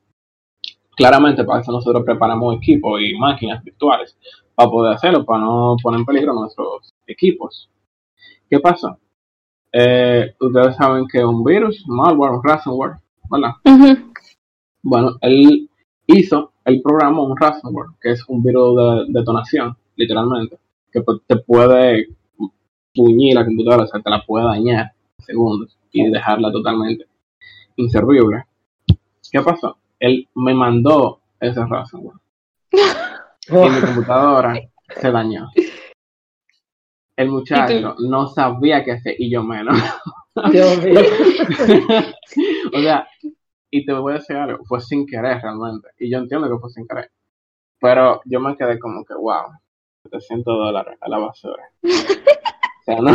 [0.99, 4.17] Claramente, para eso nosotros preparamos equipos y máquinas virtuales
[4.53, 7.69] para poder hacerlo, para no poner en peligro nuestros equipos.
[8.49, 8.97] ¿Qué pasa?
[9.71, 12.97] Eh, ustedes saben que un virus, malware, un ransomware,
[13.31, 13.51] ¿verdad?
[14.83, 15.69] Bueno, él
[16.05, 20.59] hizo, el programa un ransomware, que es un virus de detonación, literalmente,
[20.91, 22.09] que te puede
[22.93, 27.05] puñir la computadora, o sea, te la puede dañar en segundos y dejarla totalmente
[27.77, 28.43] inservible.
[29.31, 29.77] ¿Qué pasó?
[29.99, 32.17] Él me mandó ese ransomware.
[32.71, 34.59] y mi computadora
[34.95, 35.49] se dañó.
[37.15, 39.77] El muchacho no sabía qué hacer y yo menos.
[40.35, 40.49] o
[42.81, 43.07] sea,
[43.71, 45.89] y te voy a decir algo, fue sin querer realmente.
[45.97, 47.11] Y yo entiendo que fue sin querer.
[47.79, 49.51] Pero yo me quedé como que, wow,
[50.03, 51.63] 700 dólares a la basura.
[51.83, 53.13] o sea, no.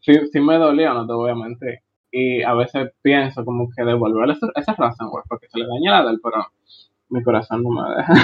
[0.00, 1.80] sí, me dolió, no te voy a mentir.
[2.12, 6.10] Y a veces pienso como que devolverle esa, esa razón, porque se le daña la
[6.10, 6.46] del, pero
[7.08, 8.14] mi corazón no me deja.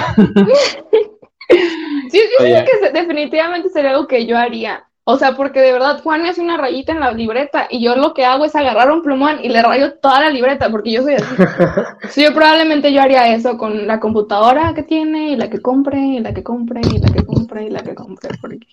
[2.09, 4.85] sí, yo creo que definitivamente sería algo que yo haría.
[5.11, 7.95] O sea, porque de verdad Juan me hace una rayita en la libreta y yo
[7.95, 11.01] lo que hago es agarrar un plumón y le rayo toda la libreta porque yo
[11.01, 11.35] soy así.
[12.09, 15.99] sí, yo probablemente yo haría eso con la computadora que tiene y la que compre
[15.99, 18.67] y la que compre y la que compre y la que compre porque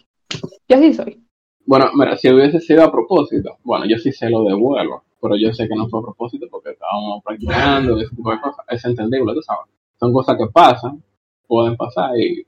[0.69, 1.23] yo así soy.
[1.65, 5.53] Bueno, mira, si hubiese sido a propósito, bueno, yo sí se lo devuelvo, pero yo
[5.53, 8.65] sé que no fue a propósito porque estábamos practicando ese cosas.
[8.69, 9.67] Es entendible, tú sabes.
[9.99, 11.03] Son cosas que pasan,
[11.49, 12.47] pueden pasar y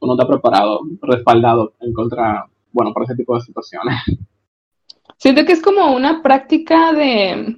[0.00, 3.96] uno está preparado, respaldado en contra bueno, para ese tipo de situaciones.
[5.18, 7.56] Siento que es como una práctica de,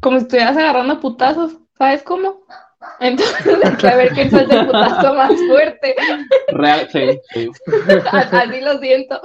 [0.00, 2.42] como si estuvieras agarrando putazos, ¿sabes cómo?
[3.00, 5.94] Entonces hay que ver quién suelta el putazo más fuerte.
[6.48, 7.50] Real, sí, sí.
[8.12, 9.20] Así lo siento.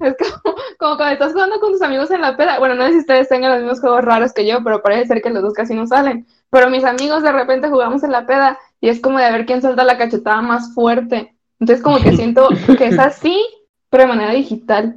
[0.00, 2.58] es como, como, cuando estás jugando con tus amigos en la peda.
[2.58, 5.22] Bueno, no sé si ustedes tengan los mismos juegos raros que yo, pero parece ser
[5.22, 6.26] que los dos casi no salen.
[6.50, 9.62] Pero mis amigos de repente jugamos en la peda y es como de ver quién
[9.62, 11.34] suelta la cachetada más fuerte.
[11.60, 13.40] Entonces como que siento que es así,
[13.90, 14.96] pero de manera digital.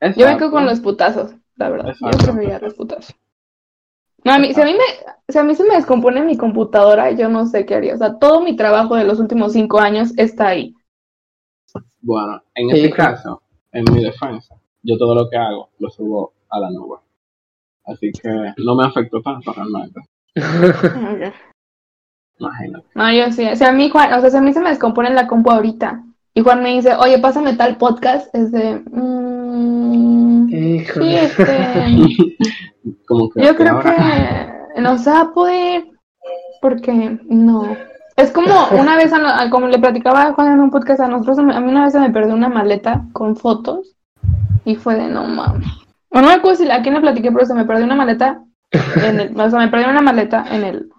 [0.16, 1.94] Yo me quedo con los putazos, la verdad.
[2.00, 3.14] Yo preferiría los putazos.
[4.24, 7.10] No, a mí, si a mí, me, si a mí se me descompone mi computadora,
[7.12, 7.94] yo no sé qué haría.
[7.94, 10.74] O sea, todo mi trabajo de los últimos cinco años está ahí.
[12.02, 16.60] Bueno, en este caso, en mi defensa, yo todo lo que hago lo subo a
[16.60, 16.98] la nube.
[17.84, 20.00] Así que no me afectó tanto realmente.
[22.38, 22.86] Imagínate.
[22.94, 23.46] No, yo sí.
[23.46, 26.04] O sea, a mí, Juan, o sea, a mí se me descompone la compu ahorita.
[26.34, 28.34] Y Juan me dice, oye, pásame tal podcast.
[28.34, 28.82] Es de.
[28.90, 32.36] Mmm, sí, este.
[33.34, 35.84] yo creo que no se va a poder.
[36.60, 37.76] Porque no.
[38.16, 39.12] Es como una vez,
[39.50, 42.00] como le platicaba a Juan en un podcast a nosotros, a mí una vez se
[42.00, 43.96] me perdió una maleta con fotos.
[44.64, 45.68] Y fue de no mames.
[46.10, 48.44] O no me acuerdo si a quién le platiqué, pero se me perdió una maleta.
[49.02, 50.90] En el, o sea, me perdió una maleta en el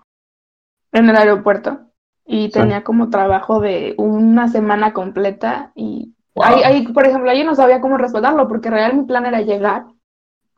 [0.91, 1.79] en el aeropuerto
[2.25, 7.81] y tenía como trabajo de una semana completa y ahí, por ejemplo, yo no sabía
[7.81, 9.85] cómo respaldarlo porque realmente mi plan era llegar,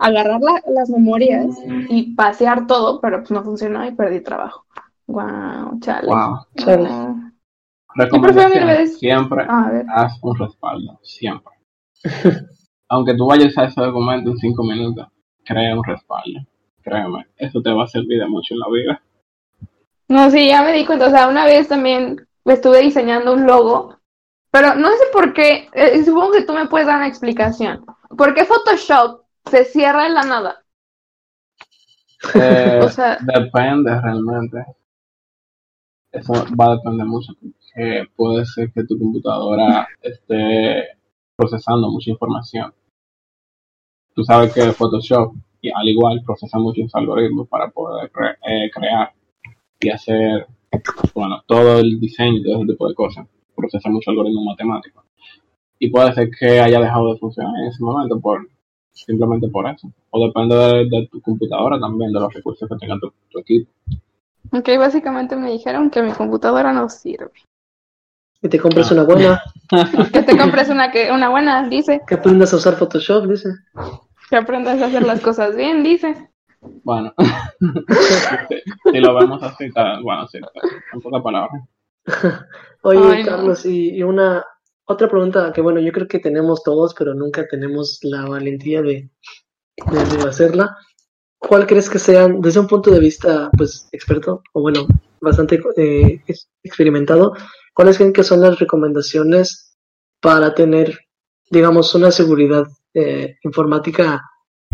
[0.03, 1.57] agarrar las memorias
[1.89, 4.65] y pasear todo, pero pues no funcionó y perdí trabajo.
[5.07, 6.07] Wow, chale.
[6.07, 6.89] Wow, chale.
[7.95, 11.53] Recomendación, siempre haz un respaldo, siempre.
[12.89, 15.07] Aunque tú vayas a ese documento en cinco minutos,
[15.45, 16.39] crea un respaldo.
[16.81, 19.01] Créeme, eso te va a servir de mucho en la vida.
[20.09, 21.07] No, sí, ya me di cuenta.
[21.07, 23.95] O sea, una vez también estuve diseñando un logo,
[24.51, 25.69] pero no sé por qué.
[25.73, 27.85] Eh, supongo que tú me puedes dar una explicación.
[28.17, 30.63] ¿Por qué Photoshop se cierra en la nada?
[32.35, 34.65] Eh, o sea, depende realmente.
[36.11, 37.33] Eso va a depender mucho.
[38.15, 40.89] puede ser que tu computadora esté
[41.35, 42.73] procesando mucha información.
[44.15, 45.33] Tú sabes que Photoshop,
[45.73, 48.11] al igual, procesa muchos algoritmos para poder
[48.47, 49.11] eh, crear
[49.79, 50.47] y hacer,
[51.15, 53.27] bueno, todo el diseño y todo ese tipo de cosas.
[53.55, 55.03] Procesa mucho algoritmo matemático.
[55.79, 58.47] Y puede ser que haya dejado de funcionar en ese momento por
[58.93, 59.91] simplemente por eso.
[60.11, 60.55] O depende
[60.89, 63.71] de, tu computadora también, de los recursos que tenga tu, equipo.
[64.51, 67.31] Ok, básicamente me dijeron que mi computadora no sirve.
[68.41, 69.41] Que te compres una buena.
[70.13, 72.01] que te compres una, que, una buena, dice.
[72.07, 73.49] Que aprendas a usar Photoshop, dice.
[74.29, 76.29] Que aprendas a hacer las cosas bien, dice.
[76.83, 77.13] Bueno,
[78.91, 80.39] si lo vemos así, está, bueno, sí,
[80.93, 81.61] en pocas palabras.
[82.83, 84.45] Oye, Carlos, y, una
[84.85, 89.09] otra pregunta que, bueno, yo creo que tenemos todos, pero nunca tenemos la valentía de,
[89.77, 90.75] de, hacerla.
[91.37, 94.87] ¿Cuál crees que sean, desde un punto de vista, pues, experto, o bueno,
[95.19, 96.21] bastante eh,
[96.63, 97.33] experimentado,
[97.73, 99.77] cuáles creen que son las recomendaciones
[100.21, 100.99] para tener,
[101.49, 104.21] digamos, una seguridad eh, informática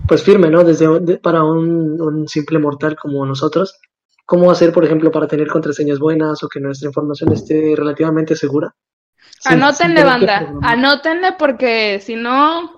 [0.08, 0.63] pues firme, ¿no?
[0.63, 3.80] Desde para un, simple mortal como nosotros.
[4.26, 8.74] ¿Cómo hacer, por ejemplo, para tener contraseñas buenas o que nuestra información esté relativamente segura?
[9.45, 10.54] Anótenle, banda.
[10.62, 12.71] Anótenle porque si no,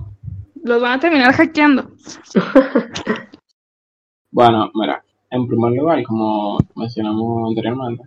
[0.63, 1.91] los van a terminar hackeando.
[4.32, 8.04] bueno, mira, en primer lugar, como mencionamos anteriormente,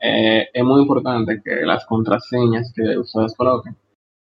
[0.00, 3.76] eh, es muy importante que las contraseñas que ustedes coloquen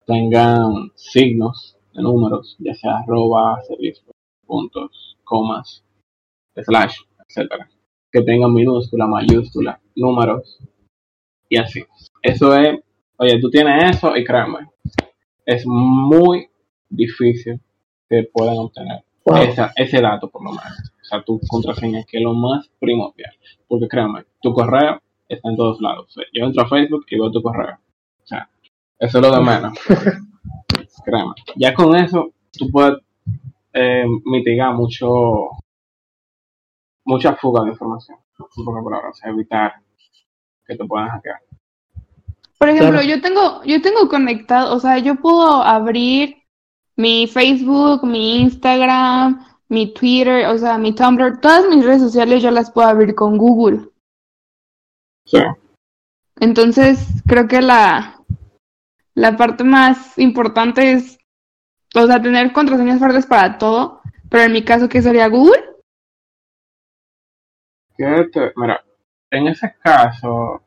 [0.05, 4.11] tengan signos de números, ya sea arroba, servicio,
[4.45, 5.83] puntos, comas,
[6.55, 6.97] slash,
[7.27, 7.69] etcétera.
[8.11, 10.59] Que tengan minúscula, mayúscula, números
[11.49, 11.83] y así.
[12.21, 12.79] Eso es,
[13.17, 14.69] oye, tú tienes eso y créeme,
[15.45, 16.49] es muy
[16.89, 17.59] difícil
[18.09, 19.03] que puedan obtener
[19.75, 20.91] ese dato por lo menos.
[21.01, 23.33] O sea, tu contraseña, que es lo más primordial.
[23.67, 26.15] Porque créeme, tu correo está en todos lados.
[26.33, 27.77] yo entro a Facebook y veo tu correo.
[28.23, 28.49] O sea,
[28.99, 29.77] eso es lo de menos.
[31.05, 31.33] créeme.
[31.55, 32.99] Ya con eso, tú puedes
[33.73, 35.49] eh, mitigar mucho
[37.05, 38.17] mucha fuga de información.
[38.39, 39.73] o sea, evitar
[40.65, 41.41] que te puedan hackear.
[42.63, 46.37] Por ejemplo, yo tengo, yo tengo conectado, o sea, yo puedo abrir
[46.95, 52.51] mi Facebook, mi Instagram, mi Twitter, o sea, mi Tumblr, todas mis redes sociales yo
[52.51, 53.89] las puedo abrir con Google.
[55.25, 55.39] Sí.
[56.39, 58.21] Entonces, creo que la,
[59.13, 61.19] la parte más importante es
[61.95, 65.65] o sea, tener contraseñas fuertes para todo, pero en mi caso, ¿qué sería Google?
[68.55, 68.81] mira,
[69.31, 70.62] en ese caso,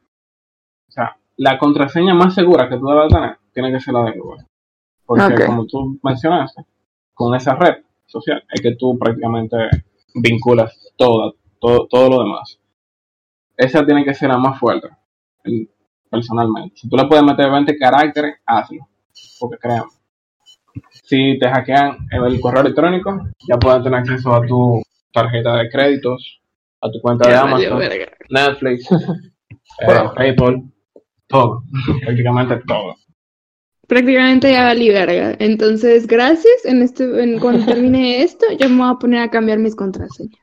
[1.37, 4.45] la contraseña más segura que tú debes tener tiene que ser la de Google.
[5.05, 6.63] Porque como tú mencionaste,
[7.15, 9.57] con esa red social es que tú prácticamente
[10.15, 12.59] vinculas todo, todo, todo lo demás.
[13.57, 14.89] Esa tiene que ser la más fuerte,
[16.11, 16.77] personalmente.
[16.77, 18.89] Si tú le puedes meter 20 caracteres, hazlo.
[19.41, 19.91] Porque créanme,
[21.05, 26.41] si te hackean el correo electrónico, ya pueden tener acceso a tu tarjeta de créditos,
[26.81, 27.81] a tu cuenta de Amazon,
[28.29, 28.91] Netflix,
[29.81, 30.65] eh, PayPal,
[31.29, 31.63] todo,
[32.05, 32.95] prácticamente todo.
[33.87, 35.37] Prácticamente ya vali verga.
[35.39, 36.65] Entonces, gracias.
[36.65, 40.41] En este, en, cuando termine esto, yo me voy a poner a cambiar mis contraseñas.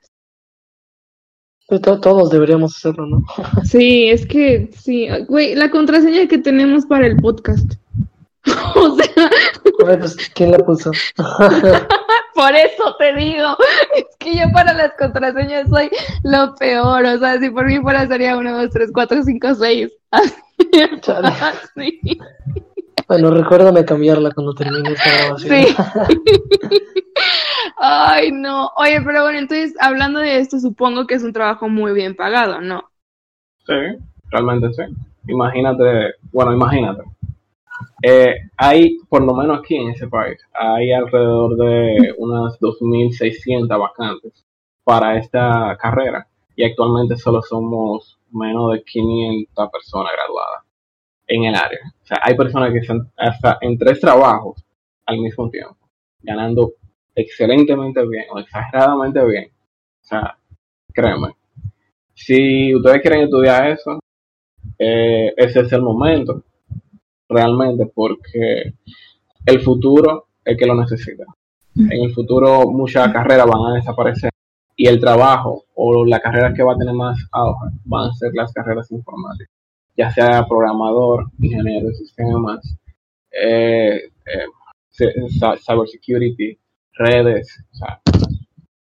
[1.68, 3.24] Pues todos deberíamos hacerlo, ¿no?
[3.64, 5.08] sí, es que sí.
[5.28, 7.74] Güey, la contraseña que tenemos para el podcast.
[8.76, 9.30] o sea.
[9.80, 10.92] Pues, ¿quién la puso?
[12.34, 13.56] Por eso te digo,
[13.96, 15.90] es que yo para las contraseñas soy
[16.24, 17.06] lo peor.
[17.06, 19.92] O sea, si por mí fuera sería 1, 2, 3, 4, 5, 6.
[23.08, 25.66] Bueno, recuérdame cambiarla cuando termine esta grabación.
[25.66, 25.76] Sí.
[27.78, 28.72] Ay, no.
[28.78, 32.62] Oye, pero bueno, entonces, hablando de esto, supongo que es un trabajo muy bien pagado,
[32.62, 32.90] ¿no?
[33.66, 33.74] Sí,
[34.32, 34.84] realmente sí.
[35.28, 37.04] Imagínate, bueno, imagínate.
[38.02, 44.46] Eh, hay, por lo menos aquí en ese país, hay alrededor de unas 2.600 vacantes
[44.84, 50.64] para esta carrera y actualmente solo somos menos de 500 personas graduadas
[51.28, 51.80] en el área.
[52.04, 54.64] O sea, hay personas que están hasta en tres trabajos
[55.06, 55.78] al mismo tiempo,
[56.22, 56.74] ganando
[57.16, 59.46] excelentemente bien o exageradamente bien.
[59.46, 60.38] O sea,
[60.94, 61.30] créeme,
[62.14, 64.00] si ustedes quieren estudiar eso,
[64.78, 66.44] eh, ese es el momento,
[67.34, 68.74] realmente, porque
[69.46, 71.26] el futuro es que lo necesita.
[71.76, 74.30] En el futuro muchas carreras van a desaparecer
[74.76, 78.32] y el trabajo o la carrera que va a tener más auge van a ser
[78.34, 79.50] las carreras informáticas,
[79.96, 82.78] ya sea programador, ingeniero de sistemas,
[83.32, 84.48] eh, eh,
[85.66, 86.58] cybersecurity,
[86.94, 88.02] redes, o sea,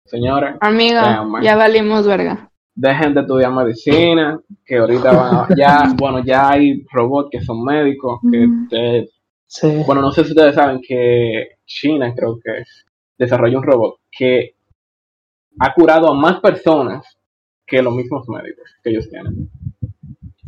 [0.05, 0.55] señores.
[0.61, 2.49] Amiga, ya valimos verga.
[2.79, 8.19] Dejen de estudiar medicina, que ahorita van ya, bueno, ya hay robots que son médicos,
[8.31, 9.07] que
[9.87, 12.63] bueno, no sé si ustedes saben que China creo que
[13.17, 14.55] desarrolló un robot que
[15.59, 17.17] ha curado a más personas
[17.65, 19.49] que los mismos médicos que ellos tienen.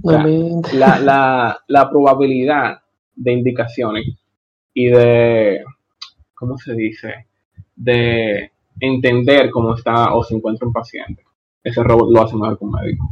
[0.04, 2.80] la, la, la, probabilidad
[3.16, 4.06] de indicaciones
[4.74, 5.64] y de,
[6.36, 7.28] ¿cómo se dice?
[7.76, 11.24] De entender cómo está o se encuentra un paciente.
[11.64, 13.10] Ese robot lo hace mejor que un médico.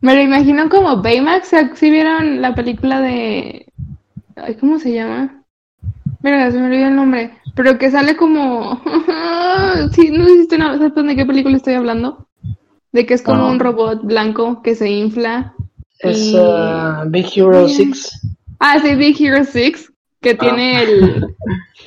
[0.00, 3.66] Me lo imagino como Baymax, si vieron la película de...
[4.58, 5.44] ¿Cómo se llama?
[6.22, 7.32] Mira, se me olvidó el nombre.
[7.54, 8.80] Pero que sale como.
[9.92, 12.28] sí, no sé si ¿sabes de qué película estoy hablando?
[12.92, 15.54] De que es como un robot blanco que se infla.
[15.98, 18.32] Es uh, Big Hero 6.
[18.58, 19.92] Ah, sí, Big Hero 6.
[20.20, 20.82] Que tiene ah.
[20.82, 21.26] el,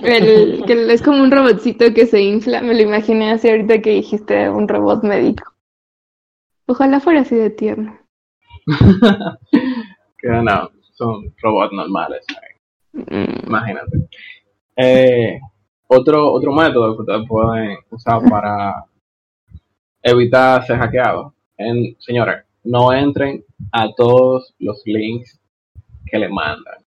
[0.01, 0.63] el.
[0.65, 2.61] que es como un robotcito que se infla.
[2.61, 5.52] Me lo imaginé así ahorita que dijiste un robot médico.
[6.73, 7.95] Ojalá fuera así de tierno.
[10.17, 12.25] que no, son robots normales.
[12.93, 13.45] Mm.
[13.45, 14.09] Imagínate.
[14.75, 15.39] Eh,
[15.87, 18.85] otro, otro método que ustedes pueden usar para
[20.01, 21.33] evitar ser hackeados.
[21.57, 25.39] En, señores, no entren a todos los links
[26.07, 26.83] que le mandan.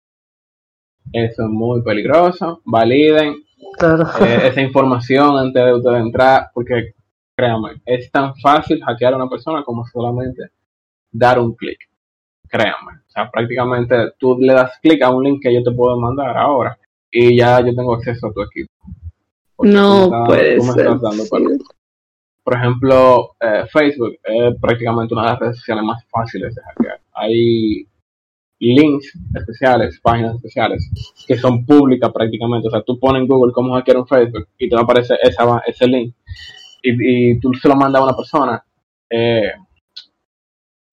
[1.10, 2.60] Eso es muy peligroso.
[2.66, 3.32] Validen
[3.80, 6.92] eh, esa información antes de ustedes entrar, porque
[7.40, 10.50] créanme, es tan fácil hackear a una persona como solamente
[11.10, 11.78] dar un clic.
[12.48, 12.92] Créanme.
[13.06, 16.36] O sea, prácticamente tú le das clic a un link que yo te puedo mandar
[16.36, 16.78] ahora
[17.10, 18.72] y ya yo tengo acceso a tu equipo.
[19.62, 20.88] No puede ser.
[22.42, 27.00] por ejemplo, eh, Facebook es prácticamente una de las redes sociales más fáciles de hackear.
[27.12, 27.86] Hay
[28.58, 30.90] links especiales, páginas especiales,
[31.26, 32.68] que son públicas prácticamente.
[32.68, 35.18] O sea, tú pones en Google cómo hackear un Facebook y te va a aparecer
[35.22, 36.14] esa, ese link.
[36.82, 38.64] Y, tú se lo mandas a una persona
[39.08, 39.52] eh,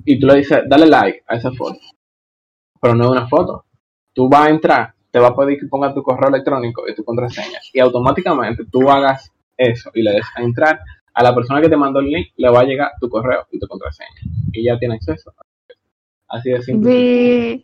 [0.05, 1.79] y tú le dices, dale like a esa foto.
[2.81, 3.65] Pero no es una foto.
[4.13, 7.03] Tú vas a entrar te va a pedir que pongas tu correo electrónico y tu
[7.03, 7.59] contraseña.
[7.73, 10.79] Y automáticamente tú hagas eso y le des a entrar,
[11.13, 13.59] a la persona que te mandó el link le va a llegar tu correo y
[13.59, 14.09] tu contraseña.
[14.53, 15.33] Y ya tiene acceso.
[16.27, 17.63] Así de simple.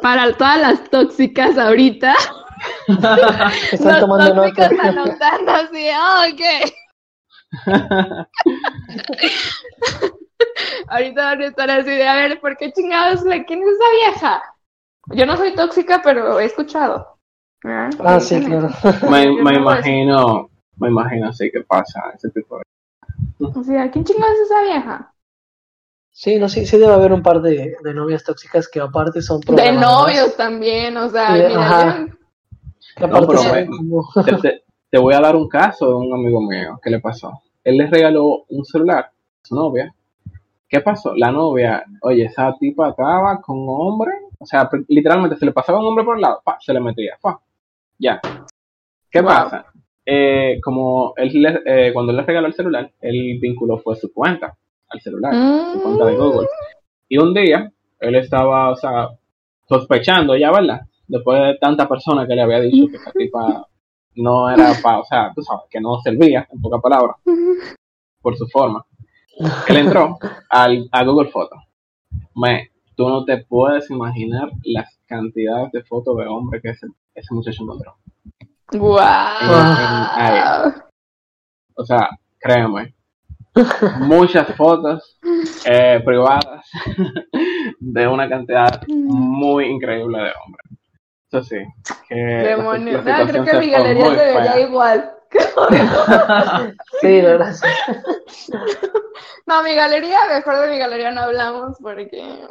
[0.00, 2.14] Para todas las tóxicas ahorita.
[3.72, 4.70] Están tomando nota.
[4.82, 6.72] anotando así, oh, ok.
[10.88, 13.22] ahorita van a estar así de, a ver, ¿por qué chingados?
[13.22, 14.42] ¿Quién es esa vieja?
[15.12, 17.18] Yo no soy tóxica, pero he escuchado.
[17.64, 18.70] Ah, sí, claro.
[19.10, 19.24] Me,
[19.54, 22.62] imagino, me imagino así que pasa ese tipo de
[23.40, 25.12] O sea, ¿quién chingados es esa vieja?
[26.12, 29.40] Sí, no, sí, sí debe haber un par de, de novias tóxicas que aparte son
[29.40, 32.06] De novios también, o sea, mira,
[32.94, 34.59] te, te,
[34.98, 37.42] voy a dar un caso de un amigo mío que le pasó.
[37.64, 39.12] Él le regaló un celular a
[39.42, 39.94] su novia.
[40.68, 41.14] ¿Qué pasó?
[41.16, 44.12] La novia, oye, esa tipa acaba con hombre
[44.42, 47.18] o sea, literalmente se le pasaba un hombre por el lado, pa, se le metía,
[47.20, 47.38] pa,
[47.98, 48.18] ya.
[49.10, 49.66] ¿Qué pasa?
[50.06, 54.56] Eh, como él eh, cuando él le regaló el celular, él vinculó fue su cuenta
[54.88, 55.34] al celular,
[55.74, 56.48] su cuenta de Google.
[57.06, 57.70] Y un día,
[58.00, 59.10] él estaba, o sea,
[59.68, 60.80] sospechando ya, ¿verdad?
[61.06, 63.66] Después de tanta persona que le había dicho que esa tipa
[64.14, 67.16] no era para, o sea, tú sabes, que no servía, en pocas palabras,
[68.20, 68.84] por su forma.
[69.68, 70.18] Él entró
[70.50, 71.58] al, a Google Fotos.
[72.34, 77.34] Me tú no te puedes imaginar las cantidades de fotos de hombres que ese, ese
[77.34, 77.96] muchacho encontró.
[78.72, 79.00] ¡Wow!
[81.76, 82.94] o sea, créeme,
[84.00, 85.18] muchas fotos
[85.64, 86.70] eh, privadas
[87.80, 90.79] de una cantidad muy increíble de hombres.
[91.30, 91.58] Eso sí.
[92.08, 93.04] Que Demonios.
[93.04, 95.14] No, creo que mi galería se vería igual.
[97.00, 97.54] sí, verdad.
[99.46, 102.48] No, mi galería, mejor de mi galería no hablamos porque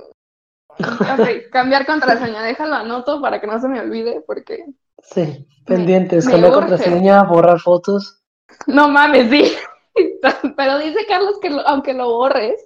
[0.79, 4.65] Ok, cambiar contraseña, déjalo anoto para que no se me olvide, porque.
[5.01, 8.21] Sí, pendientes, cambiar contraseña, borrar fotos.
[8.65, 9.55] No mames, sí.
[10.55, 12.65] Pero dice Carlos que aunque lo borres,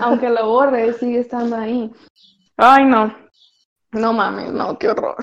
[0.00, 1.90] aunque lo borres, sigue estando ahí.
[2.56, 3.14] Ay, no.
[3.96, 5.16] No mames, no, qué horror.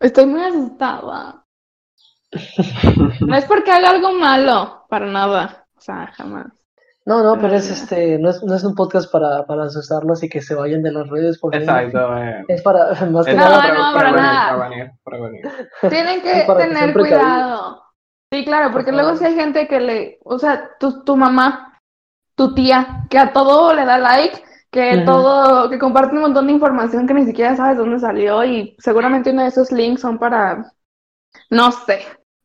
[0.00, 1.44] Estoy muy asustada.
[3.20, 5.66] No es porque haga algo malo, para nada.
[5.76, 6.46] O sea, jamás.
[7.06, 10.28] No, no, pero es este, no es, no es un podcast para, para asustarlos y
[10.28, 11.38] que se vayan de las redes.
[11.38, 12.18] Porque Exacto.
[12.18, 12.44] Eh.
[12.48, 13.72] Es para, más que no, nada.
[13.72, 14.92] No, para, nada.
[15.04, 15.48] Para venir,
[15.88, 17.82] Tienen que tener cuidado.
[18.30, 21.80] Sí, claro, porque luego si hay gente que le, o sea, tu, tu mamá,
[22.34, 26.52] tu tía, que a todo le da like, que todo, que comparte un montón de
[26.52, 30.72] información que ni siquiera sabes dónde salió y seguramente uno de esos links son para,
[31.50, 32.00] no sé,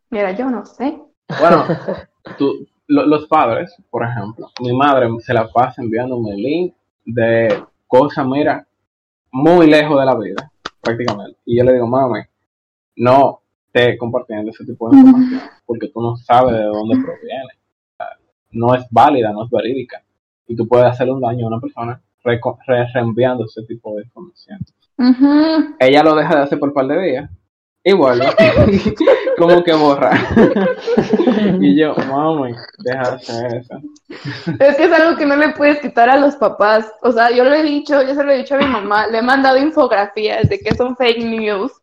[0.09, 0.99] mira, yo no sé.
[1.39, 1.65] Bueno,
[2.37, 6.73] tú, los padres, por ejemplo, mi madre se la pasa enviándome el link
[7.05, 8.65] de cosas, mira,
[9.31, 10.51] muy lejos de la vida,
[10.81, 11.37] prácticamente.
[11.45, 12.21] Y yo le digo, mami,
[12.95, 17.49] no esté compartiendo ese tipo de información, porque tú no sabes de dónde proviene.
[18.51, 20.03] No es válida, no es verídica.
[20.47, 24.59] Y tú puedes hacerle un daño a una persona reenviando ese tipo de información.
[25.79, 27.29] Ella lo deja de hacer por un par de días
[27.85, 28.21] Igual,
[29.37, 30.11] como que borra.
[31.59, 33.81] y yo, mami, deja de hacer eso.
[34.59, 36.89] Es que es algo que no le puedes quitar a los papás.
[37.01, 39.17] O sea, yo lo he dicho, yo se lo he dicho a mi mamá, le
[39.17, 41.73] he mandado infografías de que son fake news,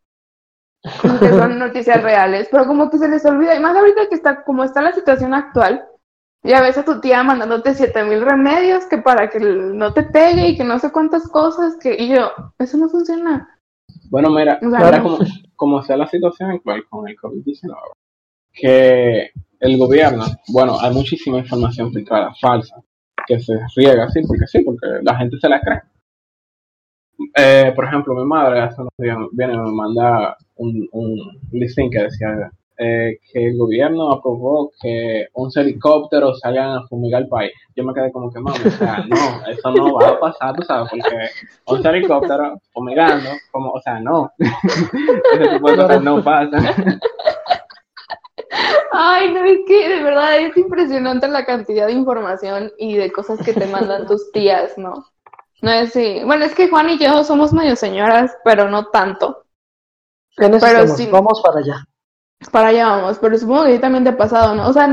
[1.21, 3.55] que son noticias reales, pero como que se les olvida.
[3.55, 5.85] Y más ahorita que está, como está la situación actual,
[6.43, 10.49] ya ves a tu tía mandándote siete mil remedios que para que no te pegue
[10.49, 13.59] y que no sé cuántas cosas, que, y yo, eso no funciona.
[14.11, 15.19] Bueno, mira, ahora como,
[15.57, 17.75] como sea la situación actual con el COVID-19,
[18.53, 19.31] que
[19.61, 22.83] el gobierno, bueno, hay muchísima información filtrada, falsa,
[23.27, 25.83] que se riega así, porque sí, porque la gente se la cree.
[27.37, 31.91] Eh, por ejemplo, mi madre hace unos días viene y me manda un, un listing
[31.91, 32.51] que decía
[32.83, 37.53] eh, que el gobierno aprobó que un helicóptero salgan a fumigar el país.
[37.77, 40.63] Yo me quedé como que, mami, o sea, no, eso no va a pasar, tú
[40.63, 41.29] sabes, porque
[41.67, 46.59] un helicóptero fumigando, como, o sea, no, ese tipo de cosas no pasa.
[48.93, 53.45] Ay, no, es que de verdad es impresionante la cantidad de información y de cosas
[53.45, 55.05] que te mandan tus tías, ¿no?
[55.61, 56.23] No es sí.
[56.25, 59.45] Bueno, es que Juan y yo somos medio señoras, pero no tanto.
[60.39, 61.85] En eso pero sí, vamos para allá
[62.49, 64.69] para allá vamos, pero supongo que también te ha pasado, ¿no?
[64.69, 64.87] O sea,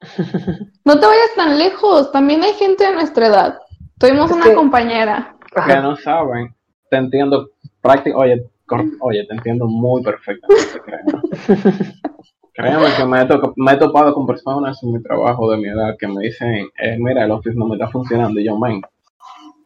[0.84, 3.58] no te vayas tan lejos, también hay gente de nuestra edad.
[3.98, 5.36] Tuvimos una compañera.
[5.66, 6.54] Que no saben,
[6.90, 11.92] te entiendo prácticamente, oye, oye, te entiendo muy perfectamente, créeme.
[12.56, 16.22] Créeme que me he, topado con personas en mi trabajo de mi edad que me
[16.22, 18.80] dicen, eh, mira, el office no me está funcionando, y yo, men,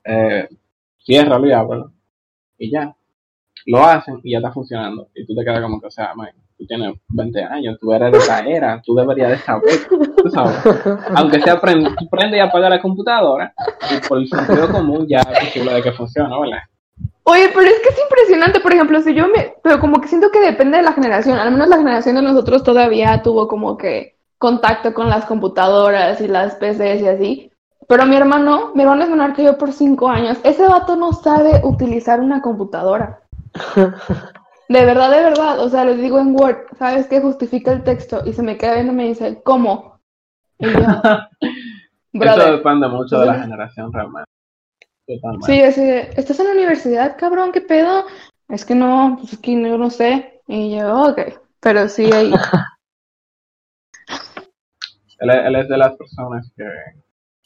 [0.04, 0.48] eh,
[0.96, 1.92] cierra y ábrelo,
[2.56, 2.96] y ya.
[3.66, 6.34] Lo hacen y ya está funcionando, y tú te quedas como que, o sea, men,
[6.59, 10.56] tú tienes 20 años, tú eres de esa era, tú deberías de saber, tú sabes.
[11.14, 13.54] Aunque sea aprende, tú y apagar la computadora
[13.90, 16.59] y por el sentido común ya es posible de que funcione, ¿verdad?
[17.22, 20.30] Oye, pero es que es impresionante, por ejemplo, si yo me, pero como que siento
[20.30, 24.16] que depende de la generación, al menos la generación de nosotros todavía tuvo como que
[24.38, 27.52] contacto con las computadoras y las PCs y así,
[27.86, 31.12] pero mi hermano, mi hermano es menor que yo por cinco años, ese vato no
[31.12, 33.20] sabe utilizar una computadora.
[34.68, 37.20] De verdad, de verdad, o sea, les digo en Word, ¿sabes qué?
[37.20, 40.00] Justifica el texto y se me queda viendo y me dice, ¿cómo?
[40.58, 40.72] Y yo,
[42.12, 44.28] Eso depende mucho de la generación realmente.
[45.46, 45.82] Sí, así
[46.16, 47.52] ¿estás en la universidad, cabrón?
[47.52, 48.04] ¿Qué pedo?
[48.48, 50.42] Es que no, pues es que no, no sé.
[50.46, 51.20] Y yo, ok,
[51.60, 52.32] pero sí ahí.
[55.20, 56.64] él, él, es de las personas que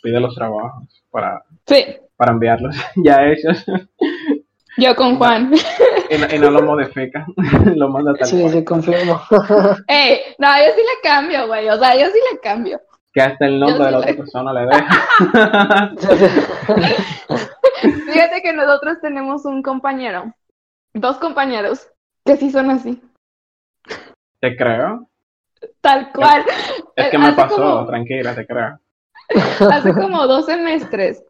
[0.02, 1.84] pide los trabajos para, sí.
[2.16, 3.64] para enviarlos ya hechos.
[4.76, 5.52] Yo con Juan.
[6.08, 7.26] Y no, lo modifica,
[7.74, 9.20] lo manda tal Sí, sí, confirmo.
[9.86, 12.80] Ey, no, yo sí le cambio, güey, o sea, yo sí le cambio.
[13.12, 15.94] Que hasta el nombre de la otra persona le deja.
[18.12, 20.32] Fíjate que nosotros tenemos un compañero,
[20.94, 21.88] dos compañeros,
[22.24, 23.02] que sí son así.
[24.40, 25.08] ¿Te creo?
[25.82, 26.44] Tal cual.
[26.96, 28.78] Es que me pasó, tranquila, te creo.
[29.70, 31.22] Hace como dos semestres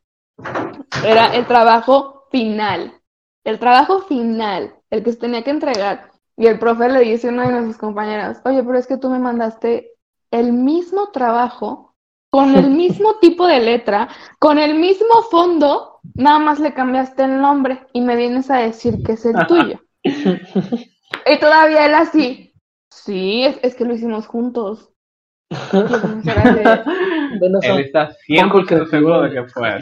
[1.05, 3.02] era el trabajo final
[3.45, 7.33] el trabajo final, el que se tenía que entregar, y el profe le dice a
[7.33, 9.93] una de nuestras compañeras, oye, pero es que tú me mandaste
[10.31, 11.95] el mismo trabajo,
[12.31, 17.41] con el mismo tipo de letra, con el mismo fondo, nada más le cambiaste el
[17.41, 19.81] nombre y me vienes a decir que es el tuyo.
[20.03, 22.55] y todavía él así,
[22.91, 24.91] sí, es, que lo hicimos juntos.
[25.51, 25.59] él
[27.81, 29.81] está 100% seguro de que fue.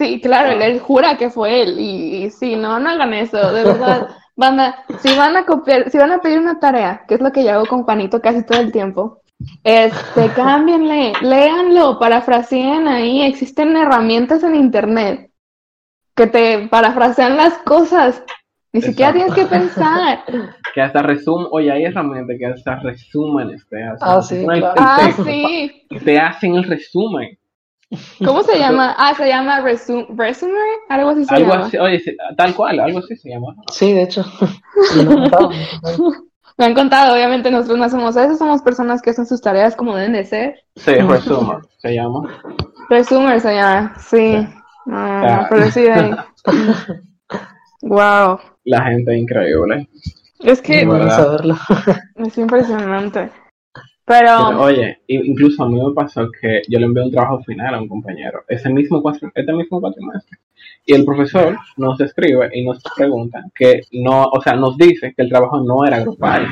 [0.00, 4.08] Sí, claro, él, jura que fue él y, sí, no, no hagan eso, de verdad.
[4.36, 7.30] Van a, si van a copiar, si van a pedir una tarea, que es lo
[7.30, 9.20] que yo hago con Juanito casi todo el tiempo,
[9.62, 15.30] este, cámbienle, léanlo, parafraseen ahí, existen herramientas en internet
[16.14, 18.22] que te parafrasean las cosas,
[18.72, 20.24] ni siquiera tienes que pensar.
[20.72, 25.86] Que hasta resumen, oye, hay herramientas que hasta resumen, este, ah, sí, ah, sí.
[26.02, 27.36] te hacen el resumen.
[28.24, 28.94] ¿Cómo se llama?
[28.98, 30.56] Ah, se llama resume, resumer,
[30.88, 31.66] algo así se algo llama.
[31.66, 32.02] Así, oye,
[32.36, 33.54] tal cual, algo así se llama.
[33.72, 34.24] Sí, de hecho.
[36.56, 39.96] Me han contado, obviamente nosotros no hacemos eso, somos personas que hacen sus tareas como
[39.96, 40.60] deben de ser.
[40.76, 42.42] Sí, resumer se llama.
[42.90, 44.46] Resumer se llama, sí.
[44.90, 45.86] Ah, pero sí,
[47.82, 48.38] wow.
[48.64, 49.88] La gente es increíble.
[50.40, 51.56] Es que saberlo.
[52.16, 53.30] es impresionante.
[54.10, 57.80] Pero, oye, incluso a mí me pasó que yo le envié un trabajo final a
[57.80, 59.00] un compañero, ese mismo
[59.32, 60.36] este mismo cuatrimestre.
[60.84, 65.22] Y el profesor nos escribe y nos pregunta que no, o sea, nos dice que
[65.22, 66.44] el trabajo no era grupal,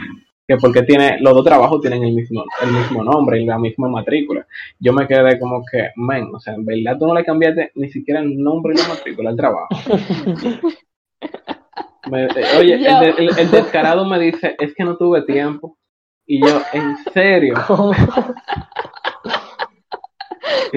[0.46, 3.88] que porque tiene, los dos trabajos tienen el mismo, el mismo nombre y la misma
[3.88, 4.46] matrícula.
[4.78, 7.88] Yo me quedé como que, men, o sea, en verdad tú no le cambiaste ni
[7.88, 9.68] siquiera el nombre y la matrícula al trabajo.
[12.10, 12.28] Eh,
[12.58, 15.76] oye, el, el, descarado me dice, es que no tuve tiempo.
[16.30, 17.54] Y yo, ¿en serio?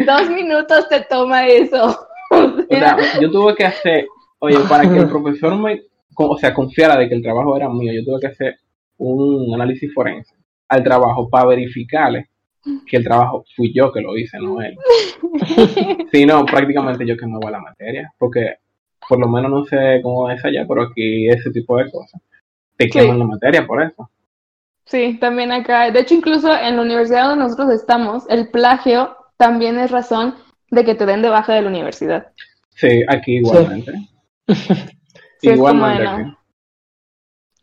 [0.08, 2.08] Dos minutos te toma eso.
[2.30, 4.08] O sea, yo tuve que hacer,
[4.39, 5.82] oye, para que el profesor me,
[6.16, 8.60] o sea, confiara de que el trabajo era mío, yo tuve que hacer
[8.97, 10.34] un análisis forense
[10.70, 12.30] al trabajo para verificarle
[12.88, 14.78] que el trabajo fui yo que lo hice, no él.
[16.14, 18.56] Si no, prácticamente yo que me voy a la materia, porque
[19.08, 22.22] por lo menos no sé cómo es allá, pero aquí ese tipo de cosas
[22.78, 24.10] te queman la materia por eso.
[24.92, 25.89] Sí, también acá.
[25.89, 30.36] De hecho, incluso en la universidad donde nosotros estamos, el plagio también es razón
[30.70, 32.28] de que te den de baja de la universidad.
[32.76, 33.94] Sí, aquí igualmente.
[35.39, 35.50] Sí.
[35.50, 36.36] igualmente.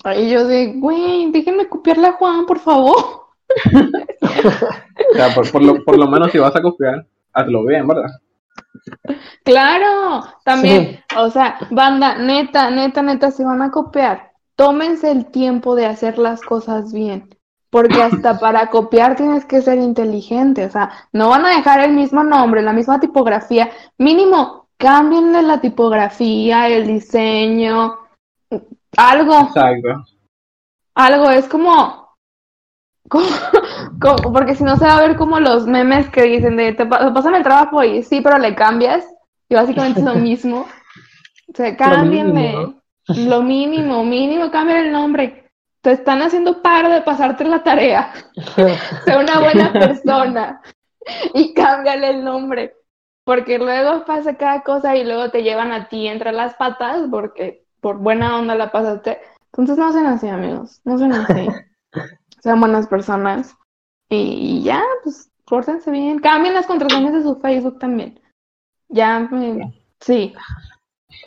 [0.31, 2.97] Yo de, güey, déjenme copiarle a Juan, por favor.
[3.74, 8.11] o sea, por, lo, por lo menos si vas a copiar, hazlo bien, ¿verdad?
[9.45, 14.28] Claro, también, o sea, banda, neta, neta, neta, si van a copiar,
[14.59, 17.28] tómense el tiempo de hacer las cosas bien.
[17.70, 21.92] Porque hasta para copiar tienes que ser inteligente, o sea, no van a dejar el
[21.92, 27.98] mismo nombre, la misma tipografía, mínimo, cámbienle la tipografía, el diseño,
[28.96, 29.40] algo.
[29.42, 30.04] Exacto.
[30.94, 32.16] Algo, es como,
[34.32, 37.36] porque si no se va a ver como los memes que dicen de, te pasan
[37.36, 39.06] el trabajo y sí, pero le cambias,
[39.48, 40.66] y básicamente es lo mismo.
[41.46, 42.78] O sea, cámbienle.
[43.09, 45.50] Lo mínimo, mínimo, cambia el nombre.
[45.80, 48.12] Te están haciendo paro de pasarte la tarea.
[49.04, 50.61] sé una buena persona
[51.34, 52.74] y cámbiale el nombre.
[53.24, 57.64] Porque luego pasa cada cosa y luego te llevan a ti entre las patas porque
[57.80, 59.18] por buena onda la pasaste.
[59.52, 60.80] Entonces no sean así, amigos.
[60.84, 61.46] No sean así.
[62.40, 63.54] sean buenas personas.
[64.11, 66.18] Y, ya, pues, pórtense bien.
[66.18, 68.20] Cambien las contraseñas de su Facebook también.
[68.88, 69.82] Ya, me...
[70.00, 70.34] sí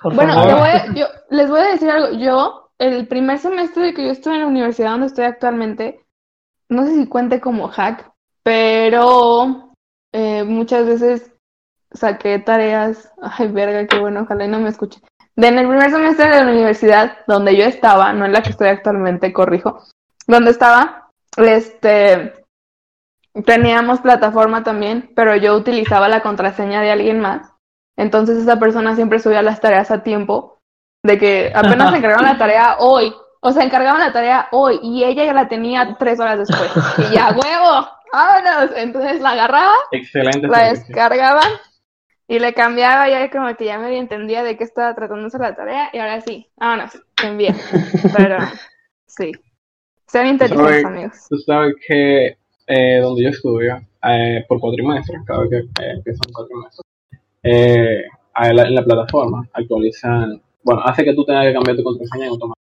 [0.03, 2.17] bueno, yo, les voy a decir algo.
[2.17, 6.05] Yo, el primer semestre de que yo estuve en la universidad donde estoy actualmente,
[6.69, 8.11] no sé si cuente como hack,
[8.43, 9.73] pero
[10.13, 11.31] eh, muchas veces
[11.91, 13.11] saqué tareas.
[13.21, 15.03] Ay, verga, qué bueno, ojalá y no me escuchen.
[15.35, 18.49] De en el primer semestre de la universidad donde yo estaba, no en la que
[18.49, 19.81] estoy actualmente, corrijo,
[20.27, 22.33] donde estaba, este,
[23.45, 27.50] teníamos plataforma también, pero yo utilizaba la contraseña de alguien más
[27.97, 30.59] entonces esa persona siempre subía las tareas a tiempo,
[31.03, 35.03] de que apenas se encargaron la tarea hoy, o sea, encargaban la tarea hoy y
[35.03, 36.71] ella ya la tenía tres horas después.
[36.97, 38.71] Y ya, huevo, vámonos.
[38.77, 41.41] Entonces la agarraba, Excelente la descargaba
[42.27, 45.89] y le cambiaba ya como que ya me entendía de qué estaba tratándose la tarea
[45.91, 46.91] y ahora sí, vámonos,
[47.23, 47.55] envía.
[48.15, 48.37] Pero
[49.07, 49.31] sí,
[50.05, 51.25] sean inteligentes amigos.
[51.27, 52.37] Tú sabes que
[52.67, 56.90] eh, donde yo estudio, eh, por cuatrimestres, cada vez que, eh, que son cuatrimestres,
[57.43, 58.03] eh,
[58.35, 62.61] en la plataforma, actualizan, bueno, hace que tú tengas que cambiar tu contraseña en automático.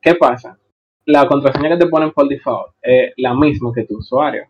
[0.00, 0.58] ¿Qué pasa?
[1.06, 4.46] La contraseña que te ponen por default es la misma que tu usuario.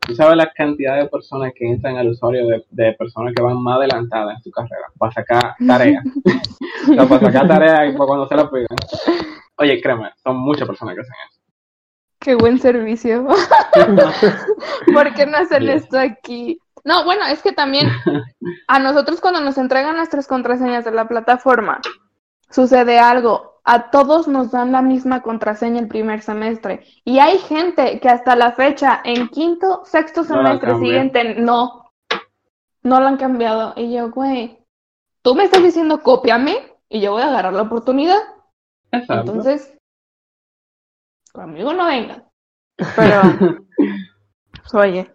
[0.00, 3.76] Tú sabes la cantidad de personas que entran al usuario de, personas que van más
[3.76, 6.04] adelantadas en su carrera para sacar tareas.
[6.90, 8.66] o sea, para sacar tareas y para cuando se la piden.
[9.56, 11.40] Oye, créeme, son muchas personas que hacen eso.
[12.18, 13.26] Qué buen servicio.
[14.92, 16.58] ¿Por qué no hacen esto aquí?
[16.84, 17.88] No, bueno, es que también
[18.68, 21.80] a nosotros cuando nos entregan nuestras contraseñas de la plataforma,
[22.50, 23.60] sucede algo.
[23.64, 26.86] A todos nos dan la misma contraseña el primer semestre.
[27.04, 31.92] Y hay gente que hasta la fecha, en quinto, sexto semestre siguiente, no,
[32.82, 33.74] no lo han cambiado.
[33.76, 34.58] Y yo, güey,
[35.22, 36.56] tú me estás diciendo cópiame
[36.88, 38.18] y yo voy a agarrar la oportunidad.
[38.90, 39.72] Entonces,
[41.32, 42.24] conmigo no vengan.
[42.96, 43.20] Pero,
[44.72, 45.14] oye,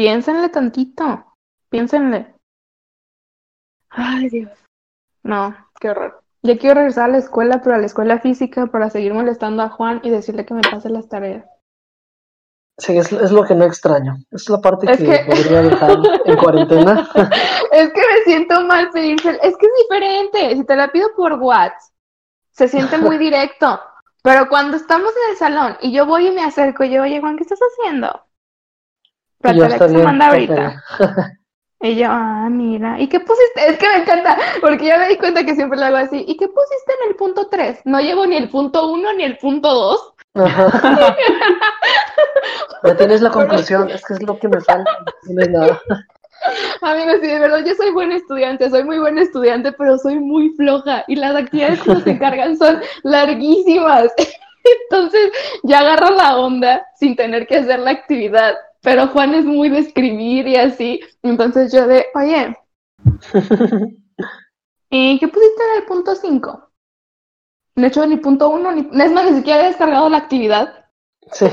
[0.00, 1.36] Piénsenle tantito.
[1.68, 2.34] Piénsenle.
[3.90, 4.50] Ay, Dios.
[5.22, 6.22] No, qué horror.
[6.40, 9.68] Ya quiero regresar a la escuela, pero a la escuela física para seguir molestando a
[9.68, 11.44] Juan y decirle que me pase las tareas.
[12.78, 14.16] Sí, es, lo que no extraño.
[14.30, 17.06] Es la parte que, podría dejar en cuarentena.
[17.70, 19.38] Es que me siento mal pedirse.
[19.42, 20.56] Es que es diferente.
[20.56, 21.78] Si te la pido por WhatsApp,
[22.52, 23.78] se siente muy directo.
[24.22, 27.20] Pero cuando estamos en el salón y yo voy y me acerco, y yo, oye,
[27.20, 28.29] Juan, ¿qué estás haciendo?
[29.40, 30.84] Pero te la manda ahorita.
[31.82, 33.66] Y yo, ah, mira, ¿y qué pusiste?
[33.66, 36.22] Es que me encanta, porque ya me di cuenta que siempre lo hago así.
[36.28, 37.80] ¿Y qué pusiste en el punto 3?
[37.86, 40.14] No llevo ni el punto 1 ni el punto 2.
[42.84, 44.90] ya tienes la conclusión, es que es lo que me falta.
[45.30, 45.80] No nada.
[46.82, 50.50] Amigos, sí, de verdad, yo soy buen estudiante, soy muy buen estudiante, pero soy muy
[50.50, 54.12] floja y las actividades que nos encargan son larguísimas.
[54.82, 55.32] Entonces,
[55.62, 59.78] ya agarro la onda sin tener que hacer la actividad pero Juan es muy de
[59.78, 61.00] escribir y así.
[61.22, 62.56] Entonces yo de, oye,
[64.90, 66.70] ¿y qué pusiste en el punto 5?
[67.76, 69.02] No he hecho ni punto 1, ni...
[69.02, 70.86] Es más, ni siquiera he descargado la actividad.
[71.32, 71.46] Sí.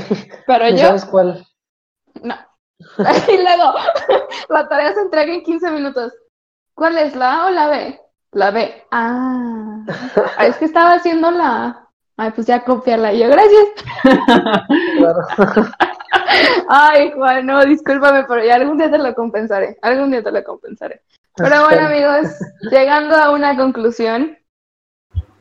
[0.46, 0.78] Pero yo...
[0.78, 1.46] ¿Sabes cuál?
[2.22, 2.34] No.
[3.28, 3.72] y luego,
[4.48, 6.12] la tarea se entrega en 15 minutos.
[6.74, 8.00] ¿Cuál es, la A o la B?
[8.32, 8.84] La B.
[8.90, 9.84] Ah.
[10.40, 11.88] Es que estaba haciendo la A.
[12.16, 13.12] Ay, pues ya copiarla.
[13.12, 13.68] Y yo, gracias.
[14.98, 15.70] Claro.
[16.68, 19.78] Ay, Juan, no, discúlpame, pero ya algún día te lo compensaré.
[19.82, 21.02] Algún día te lo compensaré.
[21.36, 22.34] Pero bueno, amigos,
[22.70, 24.36] llegando a una conclusión,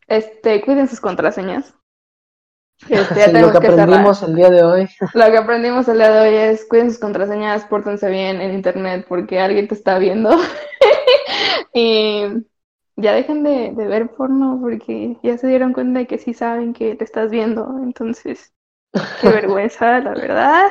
[0.08, 1.74] este, cuiden sus contraseñas.
[2.88, 4.90] Este, lo que aprendimos el día de hoy.
[5.14, 9.06] Lo que aprendimos el día de hoy es cuiden sus contraseñas, pórtense bien en internet
[9.10, 10.30] porque alguien te está viendo.
[11.74, 12.26] y
[12.96, 16.74] ya dejen de, de, ver porno porque ya se dieron cuenta de que sí saben
[16.74, 17.68] que te estás viendo.
[17.82, 18.54] Entonces,
[19.22, 20.68] qué vergüenza, la verdad.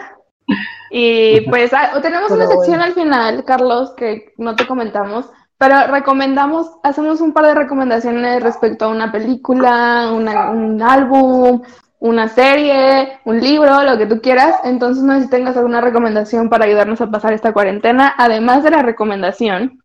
[0.90, 6.70] Y pues ah, tenemos una sección al final, Carlos, que no te comentamos, pero recomendamos,
[6.82, 11.62] hacemos un par de recomendaciones respecto a una película, un álbum,
[11.98, 14.56] una serie, un libro, lo que tú quieras.
[14.64, 18.70] Entonces no sé si tengas alguna recomendación para ayudarnos a pasar esta cuarentena, además de
[18.70, 19.80] la recomendación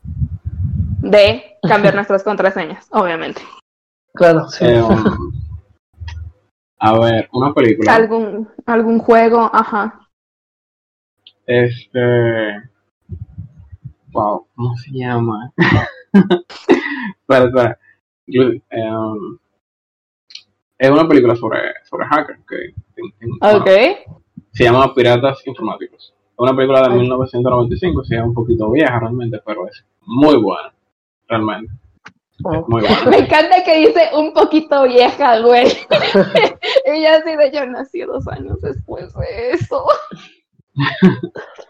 [1.02, 3.42] de cambiar nuestras contraseñas, obviamente.
[4.14, 4.66] Claro, sí.
[4.66, 4.84] Eh,
[6.84, 7.94] a ver, una película.
[7.94, 10.10] Algún, algún juego, ajá.
[11.46, 12.70] Este.
[14.12, 15.54] Wow, ¿cómo se llama?
[17.22, 17.80] espera, espera.
[18.72, 19.38] Um,
[20.76, 22.40] es una película sobre, sobre hackers.
[22.48, 22.74] Que,
[23.42, 23.70] ok.
[24.52, 26.16] se llama Piratas Informáticos.
[26.16, 30.74] Es una película de 1995, sí, es un poquito vieja realmente, pero es muy buena,
[31.28, 31.72] realmente.
[32.68, 32.84] Muy.
[33.10, 35.68] Me encanta que dice un poquito vieja, güey.
[36.86, 39.86] Ella así de yo nací dos años después de eso.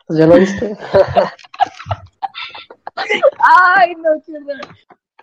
[0.07, 0.77] Pues ¿Ya lo viste?
[3.75, 4.33] Ay, no, qué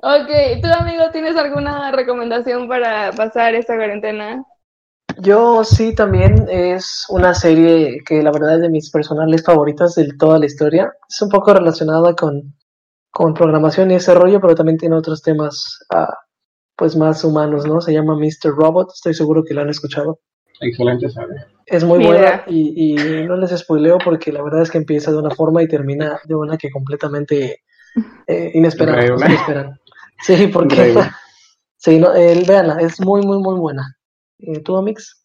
[0.00, 4.44] Ok, ¿tú amigo tienes alguna recomendación para pasar esta cuarentena?
[5.20, 10.12] Yo sí, también es una serie que la verdad es de mis personales favoritas de
[10.16, 10.92] toda la historia.
[11.08, 12.54] Es un poco relacionada con,
[13.10, 16.14] con programación y ese rollo, pero también tiene otros temas ah,
[16.76, 17.80] pues más humanos, ¿no?
[17.80, 18.54] Se llama Mr.
[18.56, 20.20] Robot, estoy seguro que lo han escuchado.
[20.60, 21.34] Excelente sabe.
[21.66, 25.18] Es muy buena y, y, no les spoileo porque la verdad es que empieza de
[25.18, 27.62] una forma y termina de una que completamente
[28.26, 29.78] eh, inesperada.
[30.20, 30.96] Sí, porque...
[31.76, 33.96] sí, no, el, véanla, es muy, muy, muy buena.
[34.40, 35.24] Eh, ¿Tú, Amix?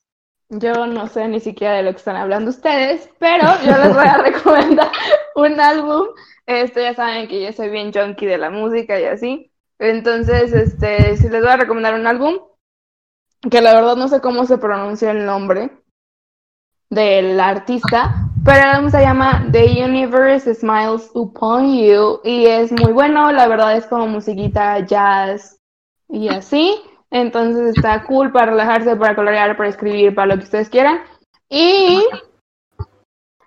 [0.50, 4.06] Yo no sé ni siquiera de lo que están hablando ustedes, pero yo les voy
[4.06, 4.92] a recomendar
[5.36, 6.08] un álbum.
[6.46, 9.52] Esto ya saben que yo soy bien junkie de la música y así.
[9.80, 12.40] Entonces, este, si les voy a recomendar un álbum,
[13.50, 15.72] que la verdad no sé cómo se pronuncia el nombre
[16.90, 22.94] del artista, pero el álbum se llama The Universe Smiles Upon You y es muy
[22.94, 25.58] bueno, la verdad es como musiquita jazz
[26.08, 26.80] y así,
[27.10, 31.00] entonces está cool para relajarse, para colorear, para escribir, para lo que ustedes quieran
[31.50, 32.04] y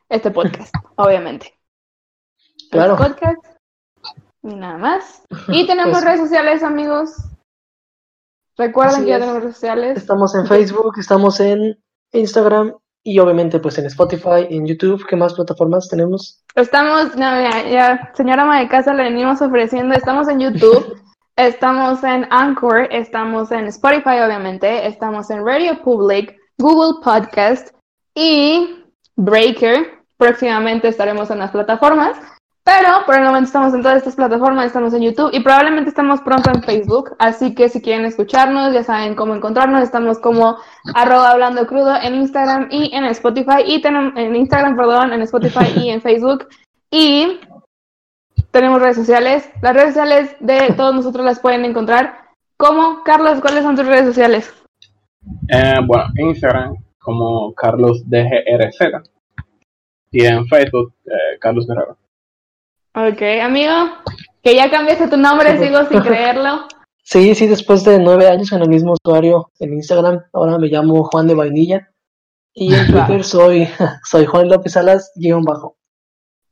[0.08, 1.55] este podcast, obviamente.
[2.70, 2.94] Claro.
[2.94, 3.56] Este podcast
[4.46, 5.22] y nada más.
[5.48, 7.16] Y tenemos pues redes sociales, amigos.
[8.56, 9.98] Recuerden que ya tenemos redes sociales.
[9.98, 11.78] Estamos en Facebook, estamos en
[12.12, 12.72] Instagram
[13.04, 15.04] y obviamente pues en Spotify, en YouTube.
[15.06, 16.42] ¿Qué más plataformas tenemos?
[16.54, 19.94] Estamos, no, ya, ya señora ama de casa, le venimos ofreciendo.
[19.94, 20.96] Estamos en YouTube,
[21.36, 27.74] estamos en Anchor, estamos en Spotify, obviamente, estamos en Radio Public, Google Podcast
[28.14, 28.84] y
[29.16, 29.96] Breaker.
[30.16, 32.16] Próximamente estaremos en las plataformas.
[32.66, 36.20] Pero por el momento estamos en todas estas plataformas, estamos en YouTube y probablemente estamos
[36.20, 37.14] pronto en Facebook.
[37.20, 39.84] Así que si quieren escucharnos, ya saben cómo encontrarnos.
[39.84, 40.56] Estamos como
[40.92, 43.62] arroba hablando crudo en Instagram y en Spotify.
[43.64, 46.48] Y tenemos en Instagram, perdón, en Spotify y en Facebook.
[46.90, 47.38] Y
[48.50, 49.48] tenemos redes sociales.
[49.62, 52.16] Las redes sociales de todos nosotros las pueden encontrar.
[52.56, 53.04] ¿Cómo?
[53.04, 54.52] Carlos, ¿cuáles son tus redes sociales?
[55.50, 59.06] Eh, bueno, Instagram como Carlos DGRZ
[60.10, 61.96] Y en Facebook, eh, Carlos Guerrero.
[62.96, 63.74] Ok, amigo,
[64.42, 66.66] que ya cambiaste tu nombre, sigo sin creerlo.
[67.02, 71.04] Sí, sí, después de nueve años con el mismo usuario en Instagram, ahora me llamo
[71.04, 71.90] Juan de Vainilla.
[72.54, 73.68] Y en Twitter soy,
[74.02, 75.76] soy Juan López Salas, guion bajo.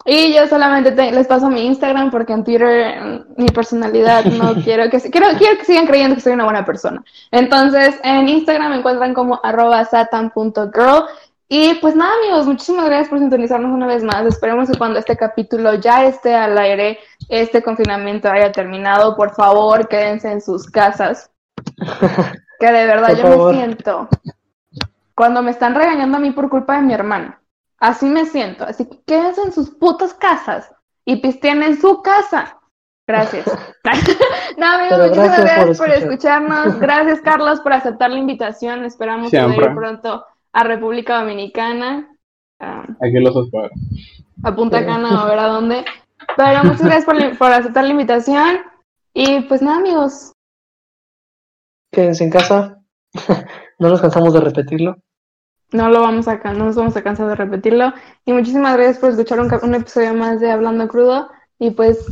[0.04, 4.90] Y yo solamente les paso mi Instagram porque en Twitter mm, mi personalidad no quiero
[4.90, 7.02] que quiero, quiero que sigan creyendo que soy una buena persona.
[7.30, 11.04] Entonces en Instagram me encuentran como arroba satan.girl.
[11.48, 14.24] Y pues nada amigos, muchísimas gracias por sintonizarnos una vez más.
[14.26, 19.14] Esperemos que cuando este capítulo ya esté al aire, este confinamiento haya terminado.
[19.14, 21.30] Por favor, quédense en sus casas.
[22.60, 24.08] Que de verdad yo me siento
[25.14, 27.36] cuando me están regañando a mí por culpa de mi hermano.
[27.78, 28.64] Así me siento.
[28.64, 30.72] Así que quédense en sus putas casas
[31.04, 32.58] y pisteen en su casa.
[33.06, 33.46] Gracias.
[34.56, 36.78] no, amigos, muchas gracias, por, escucharnos.
[36.80, 38.84] Gracias, Carlos, por aceptar la invitación.
[38.84, 40.24] Esperamos ir pronto
[40.54, 42.16] a República Dominicana.
[42.58, 43.70] Aquí los espero.
[44.42, 45.84] A Punta Cana, a ver a dónde.
[46.36, 48.58] Pero muchas gracias por, por aceptar la invitación.
[49.12, 50.32] Y pues nada, amigos.
[51.92, 52.80] Quédense en casa.
[53.78, 54.96] no nos cansamos de repetirlo.
[55.72, 57.92] No lo vamos a no nos vamos a cansar de repetirlo.
[58.24, 61.28] Y muchísimas gracias por escuchar un, episodio más de Hablando Crudo.
[61.58, 62.06] Y pues,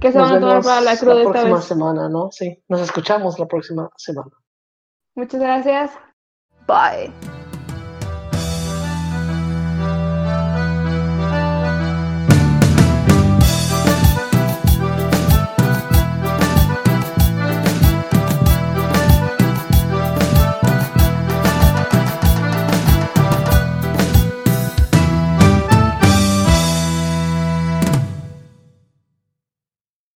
[0.00, 1.44] ¿qué se van a tomar para la cruda esta vez?
[1.44, 2.30] La próxima semana, ¿no?
[2.30, 4.32] Sí, nos escuchamos la próxima semana.
[5.14, 5.92] Muchas gracias.
[6.66, 7.39] Bye.